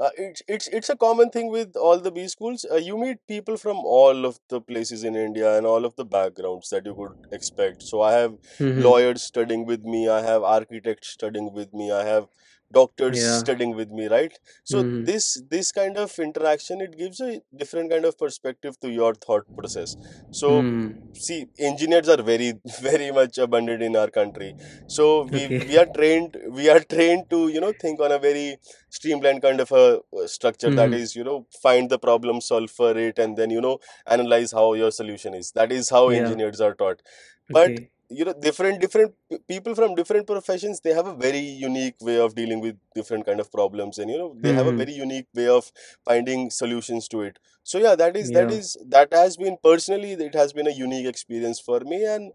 uh, 0.00 0.10
it's 0.16 0.42
it's 0.48 0.68
it's 0.68 0.88
a 0.88 0.96
common 0.96 1.30
thing 1.30 1.50
with 1.50 1.76
all 1.76 1.98
the 1.98 2.10
B 2.10 2.26
schools. 2.28 2.64
Uh, 2.70 2.76
you 2.76 2.96
meet 2.98 3.18
people 3.28 3.56
from 3.56 3.78
all 3.78 4.24
of 4.24 4.38
the 4.48 4.60
places 4.60 5.04
in 5.04 5.14
India 5.14 5.56
and 5.56 5.66
all 5.66 5.84
of 5.84 5.96
the 5.96 6.04
backgrounds 6.04 6.68
that 6.70 6.86
you 6.86 6.94
could 6.94 7.12
expect. 7.30 7.82
So 7.82 8.00
I 8.02 8.12
have 8.12 8.36
Mm-hmm. 8.60 8.90
lawyers 8.90 9.22
studying 9.22 9.64
with 9.66 9.82
me. 9.84 10.08
I 10.08 10.22
have 10.22 10.42
architects 10.42 11.08
studying 11.08 11.52
with 11.52 11.72
me. 11.72 11.90
I 11.92 12.04
have 12.04 12.26
doctors 12.72 13.20
Yeah. 13.20 13.42
studying 13.42 13.76
with 13.76 13.90
me. 13.90 14.08
Right. 14.08 14.38
So 14.64 14.84
Mm-hmm. 14.84 15.10
this 15.10 15.42
this 15.50 15.72
kind 15.72 15.96
of 15.98 16.18
interaction 16.18 16.80
it 16.80 16.96
gives 16.98 17.20
a 17.20 17.40
different 17.56 17.90
kind 17.90 18.04
of 18.04 18.18
perspective 18.18 18.78
to 18.80 18.90
your 18.90 19.14
thought 19.14 19.46
process. 19.58 19.96
So 20.30 20.68
Mm. 20.68 20.96
see 21.14 21.46
engineers 21.58 22.08
are 22.08 22.22
very 22.22 22.54
very 22.80 23.10
much 23.10 23.38
abundant 23.38 23.82
in 23.82 23.96
our 23.96 24.08
country 24.10 24.54
so 24.86 25.04
we 25.32 25.42
Okay. 25.42 25.68
we 25.68 25.76
are 25.78 25.86
trained 25.96 26.36
we 26.58 26.68
are 26.68 26.80
trained 26.80 27.24
to 27.30 27.48
you 27.48 27.60
know 27.60 27.72
think 27.72 28.00
on 28.00 28.12
a 28.12 28.18
very 28.18 28.56
streamlined 28.90 29.42
kind 29.42 29.60
of 29.60 29.70
a 29.72 30.00
uh, 30.20 30.26
structure 30.26 30.70
that 30.70 30.92
Mm-hmm. 30.92 31.02
is 31.02 31.14
you 31.16 31.24
know 31.24 31.46
find 31.62 31.90
the 31.90 31.98
problem 31.98 32.40
solve 32.40 32.70
for 32.70 32.96
it 32.96 33.18
and 33.18 33.36
then 33.36 33.50
you 33.50 33.60
know 33.60 33.78
analyze 34.06 34.52
how 34.52 34.72
your 34.74 34.90
solution 34.90 35.34
is 35.34 35.52
that 35.52 35.72
is 35.72 35.90
how 35.90 36.08
Yeah. 36.08 36.20
engineers 36.20 36.60
are 36.60 36.74
taught 36.74 37.02
but 37.48 37.72
Okay. 37.72 37.90
You 38.12 38.24
know 38.24 38.34
different 38.34 38.80
different 38.80 39.14
people 39.48 39.74
from 39.74 39.94
different 39.94 40.26
professions 40.26 40.80
they 40.80 40.92
have 40.94 41.06
a 41.06 41.14
very 41.14 41.38
unique 41.38 41.94
way 42.00 42.18
of 42.18 42.34
dealing 42.34 42.60
with 42.60 42.76
different 42.94 43.26
kind 43.26 43.40
of 43.40 43.50
problems 43.52 43.98
and 43.98 44.10
you 44.10 44.18
know 44.18 44.34
they 44.40 44.52
have 44.52 44.66
a 44.66 44.72
Mm-hmm. 44.72 44.82
very 44.82 44.92
unique 44.92 45.26
way 45.34 45.48
of 45.48 45.70
finding 46.04 46.50
solutions 46.50 47.08
to 47.08 47.22
it 47.22 47.38
so 47.62 47.78
yeah 47.78 47.94
that 47.94 48.16
is 48.16 48.30
that 48.32 48.50
Yeah. 48.50 48.58
is 48.58 48.76
that 48.88 49.12
has 49.12 49.36
been 49.36 49.56
personally 49.62 50.12
it 50.12 50.34
has 50.34 50.52
been 50.52 50.66
a 50.66 50.76
unique 50.84 51.06
experience 51.06 51.60
for 51.60 51.80
me 51.80 52.04
and 52.04 52.32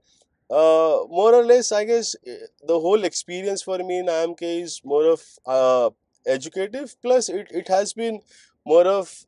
uh, 0.49 0.99
more 1.09 1.33
or 1.33 1.43
less, 1.45 1.71
I 1.71 1.85
guess 1.85 2.15
eh, 2.25 2.35
the 2.67 2.79
whole 2.79 3.03
experience 3.03 3.61
for 3.61 3.77
me 3.79 3.99
in 3.99 4.09
IMK 4.09 4.61
is 4.61 4.81
more 4.83 5.05
of 5.05 5.21
uh, 5.45 5.89
educative. 6.25 6.95
Plus, 7.01 7.29
it, 7.29 7.47
it 7.51 7.67
has 7.67 7.93
been 7.93 8.21
more 8.65 8.85
of 8.87 9.25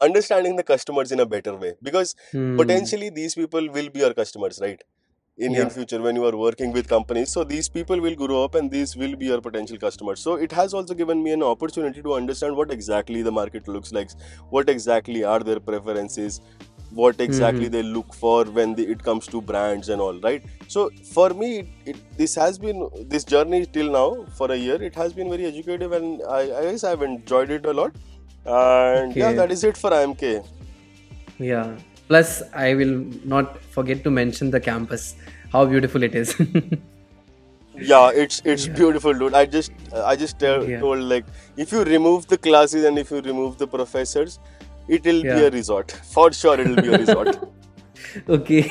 understanding 0.00 0.56
the 0.56 0.62
customers 0.62 1.12
in 1.12 1.20
a 1.20 1.26
better 1.26 1.54
way 1.56 1.74
because 1.82 2.14
Hmm. 2.32 2.56
potentially 2.56 3.10
these 3.10 3.34
people 3.34 3.68
will 3.70 3.88
be 3.90 4.00
your 4.00 4.14
customers, 4.14 4.58
right? 4.60 4.82
In 5.36 5.52
Yeah. 5.52 5.62
in 5.62 5.70
future 5.70 6.00
when 6.02 6.14
you 6.14 6.24
are 6.26 6.36
working 6.40 6.72
with 6.72 6.88
companies 6.88 7.30
so 7.36 7.42
these 7.52 7.68
people 7.76 8.00
will 8.00 8.14
grow 8.14 8.44
up 8.44 8.54
and 8.54 8.70
these 8.70 8.96
will 8.96 9.14
be 9.22 9.26
your 9.30 9.40
potential 9.46 9.76
customers 9.84 10.20
so 10.26 10.34
it 10.46 10.52
has 10.52 10.74
also 10.80 10.94
given 10.94 11.22
me 11.22 11.32
an 11.36 11.42
opportunity 11.42 12.02
to 12.02 12.14
understand 12.14 12.54
what 12.56 12.70
exactly 12.74 13.22
the 13.28 13.32
market 13.38 13.66
looks 13.66 13.90
like 13.96 14.12
what 14.50 14.68
exactly 14.74 15.24
are 15.24 15.40
their 15.48 15.58
preferences 15.70 16.40
what 17.00 17.20
exactly 17.26 17.66
Mhm. 17.66 17.72
they 17.76 17.82
look 17.82 18.14
for 18.14 18.44
when 18.58 18.74
the, 18.80 18.84
it 18.94 19.02
comes 19.08 19.26
to 19.32 19.40
brands 19.48 19.88
and 19.88 20.00
all 20.00 20.20
right 20.26 20.44
so 20.74 20.84
for 21.14 21.30
me 21.40 21.48
it, 21.60 21.66
it, 21.94 21.96
this 22.20 22.36
has 22.42 22.56
been 22.66 22.84
this 23.14 23.24
journey 23.24 23.60
till 23.78 23.90
now 23.96 24.08
for 24.38 24.48
a 24.52 24.58
year 24.66 24.76
it 24.90 24.94
has 25.02 25.12
been 25.12 25.28
very 25.36 25.46
educative 25.46 25.96
and 25.98 26.22
i, 26.36 26.42
I 26.58 26.62
guess 26.68 26.84
i've 26.84 27.02
enjoyed 27.02 27.50
it 27.58 27.66
a 27.66 27.74
lot 27.80 27.96
and 28.60 29.16
yeah 29.16 29.32
that 29.40 29.50
is 29.50 29.64
it 29.72 29.76
for 29.76 29.90
imk 30.04 30.22
Yeah. 31.40 31.76
Plus, 32.08 32.42
I 32.52 32.74
will 32.74 33.04
not 33.24 33.60
forget 33.62 34.04
to 34.04 34.10
mention 34.10 34.50
the 34.50 34.60
campus. 34.60 35.14
How 35.52 35.64
beautiful 35.64 36.02
it 36.02 36.14
is. 36.14 36.34
yeah 37.76 38.10
it's 38.22 38.40
it's 38.44 38.66
Yeah. 38.66 38.74
beautiful 38.80 39.12
dude 39.20 39.34
i 39.34 39.44
just 39.44 39.72
i 40.10 40.14
just 40.14 40.38
tell, 40.38 40.64
Yeah. 40.68 40.78
told 40.80 41.00
like 41.12 41.24
if 41.56 41.72
you 41.72 41.82
remove 41.82 42.26
the 42.28 42.38
classes 42.38 42.84
and 42.84 42.98
if 42.98 43.10
you 43.10 43.20
remove 43.20 43.58
the 43.58 43.66
professors 43.66 44.38
it 44.88 45.04
will 45.04 45.22
be 45.22 45.28
a 45.46 45.50
resort 45.50 45.90
for 46.12 46.32
sure 46.32 46.60
it 46.60 46.68
will 46.68 46.82
be 46.82 46.94
a 46.94 46.98
resort 46.98 47.36
okay. 48.28 48.62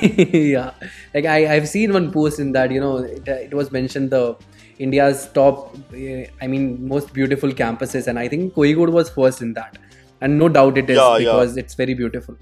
yeah. 0.54 0.72
Like 1.13 1.26
I, 1.26 1.56
I've 1.56 1.67
seen 1.67 1.91
one 1.91 2.12
post 2.12 2.39
in 2.39 2.52
that, 2.54 2.72
you 2.72 2.80
know, 2.80 2.98
it, 3.00 3.28
uh, 3.28 3.34
it 3.34 3.54
was 3.54 3.72
mentioned 3.72 4.12
the 4.12 4.38
India's 4.80 5.28
top, 5.34 5.76
uh, 5.93 6.24
I 6.41 6.48
mean, 6.48 6.88
most 6.88 7.13
beautiful 7.13 7.50
campuses, 7.52 8.08
and 8.08 8.19
I 8.19 8.28
think 8.28 8.54
Kozhikode 8.54 8.91
was 8.91 9.10
first 9.10 9.41
in 9.41 9.54
that. 9.56 9.78
And 10.22 10.38
no 10.38 10.50
doubt 10.50 10.78
it 10.78 10.89
is 10.89 10.98
Yeah, 10.98 11.17
yeah. 11.17 11.19
because 11.32 11.58
it's 11.58 11.74
very 11.74 11.93
beautiful. 11.93 12.38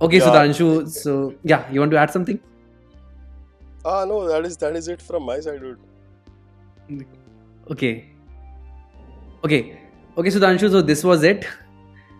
Okay, 0.00 0.18
Yeah. 0.18 0.26
Sudhanshu. 0.26 0.88
So, 0.88 1.34
yeah, 1.42 1.70
you 1.70 1.80
want 1.80 1.92
to 1.92 1.98
add 1.98 2.10
something? 2.10 2.40
ah 3.90 4.04
no 4.08 4.16
that 4.28 4.44
is 4.46 4.56
that 4.62 4.74
is 4.78 4.88
it 4.94 5.00
from 5.02 5.22
my 5.26 5.34
side 5.44 5.60
dude 5.60 7.04
Okay. 7.70 8.10
Okay. 9.44 9.80
Okay, 10.18 10.28
Sudhanshu. 10.28 10.70
So 10.70 10.82
this 10.82 11.04
was 11.04 11.22
it, 11.22 11.46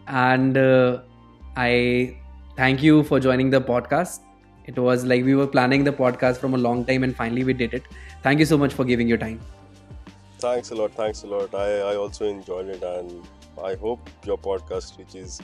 and 0.06 0.56
uh, 0.56 1.00
I 1.56 2.16
thank 2.56 2.82
you 2.82 3.02
for 3.02 3.18
joining 3.20 3.50
the 3.50 3.60
podcast. 3.60 4.20
It 4.66 4.78
was 4.78 5.04
like 5.04 5.24
we 5.24 5.34
were 5.34 5.46
planning 5.46 5.84
the 5.84 5.92
podcast 5.92 6.38
from 6.38 6.54
a 6.54 6.58
long 6.58 6.84
time, 6.84 7.02
and 7.02 7.16
finally 7.16 7.44
we 7.44 7.52
did 7.52 7.74
it. 7.74 7.82
Thank 8.22 8.38
you 8.38 8.46
so 8.46 8.56
much 8.56 8.72
for 8.80 8.84
giving 8.92 9.08
your 9.14 9.18
time. 9.28 9.40
thanks 10.42 10.70
a 10.74 10.76
lot 10.76 10.92
thanks 10.98 11.18
a 11.24 11.28
lot 11.30 11.54
i 11.62 11.64
i 11.86 11.96
also 12.02 12.26
enjoyed 12.28 12.68
it 12.74 12.84
and 12.90 13.26
i 13.70 13.72
hope 13.80 14.06
your 14.28 14.36
podcast 14.46 14.94
reaches 15.00 15.34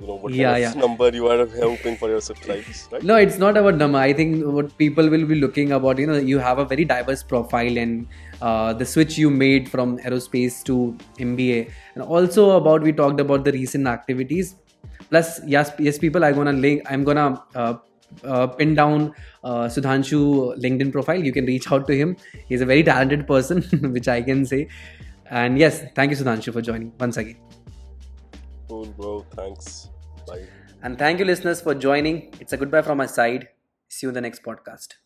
you 0.00 0.06
know 0.06 0.14
what 0.14 0.32
Yeah, 0.32 0.52
kind 0.52 0.62
yeah. 0.62 0.70
of 0.70 0.76
number 0.76 1.08
you 1.10 1.26
are 1.28 1.46
hoping 1.46 1.96
for 1.96 2.08
your 2.08 2.20
subscribers 2.20 2.88
right 2.92 3.02
No, 3.02 3.16
it's 3.16 3.38
not 3.38 3.56
about 3.56 3.76
number. 3.76 3.98
I 3.98 4.12
think 4.12 4.44
what 4.46 4.76
people 4.78 5.08
will 5.08 5.26
be 5.26 5.34
looking 5.34 5.72
about, 5.72 5.98
you 5.98 6.06
know, 6.06 6.16
you 6.16 6.38
have 6.38 6.58
a 6.58 6.64
very 6.64 6.84
diverse 6.84 7.22
profile 7.22 7.76
and 7.78 8.06
uh, 8.40 8.72
the 8.72 8.86
switch 8.86 9.18
you 9.18 9.30
made 9.30 9.68
from 9.68 9.98
aerospace 9.98 10.62
to 10.64 10.96
MBA, 11.18 11.70
and 11.94 12.02
also 12.02 12.52
about 12.52 12.82
we 12.82 12.92
talked 12.92 13.20
about 13.20 13.44
the 13.44 13.52
recent 13.52 13.86
activities. 13.86 14.56
Plus, 15.10 15.40
yes, 15.46 15.72
yes, 15.78 15.98
people, 15.98 16.24
I'm 16.24 16.34
gonna 16.34 16.52
link. 16.52 16.82
I'm 16.90 17.04
gonna 17.04 17.42
uh, 17.54 17.74
uh, 18.24 18.46
pin 18.46 18.74
down 18.74 19.12
uh, 19.44 19.64
Sudhanshu 19.76 20.56
LinkedIn 20.58 20.92
profile. 20.92 21.22
You 21.22 21.32
can 21.32 21.44
reach 21.46 21.70
out 21.70 21.86
to 21.88 21.96
him. 21.96 22.16
He's 22.46 22.60
a 22.60 22.66
very 22.66 22.82
talented 22.82 23.26
person, 23.26 23.62
which 23.92 24.08
I 24.08 24.22
can 24.22 24.46
say. 24.46 24.68
And 25.30 25.58
yes, 25.58 25.82
thank 25.94 26.10
you, 26.10 26.16
Sudhanshu, 26.16 26.52
for 26.52 26.62
joining 26.62 26.92
once 26.98 27.16
again. 27.16 27.49
Thanks 29.40 29.88
bye 30.26 30.44
And 30.88 30.98
thank 31.00 31.18
you, 31.20 31.26
listeners, 31.28 31.58
for 31.64 31.72
joining. 31.84 32.14
It's 32.44 32.54
a 32.56 32.58
goodbye 32.60 32.80
from 32.84 32.96
my 33.00 33.06
side. 33.14 33.42
See 33.94 34.06
you 34.06 34.12
in 34.12 34.14
the 34.18 34.22
next 34.26 34.42
podcast. 34.46 34.99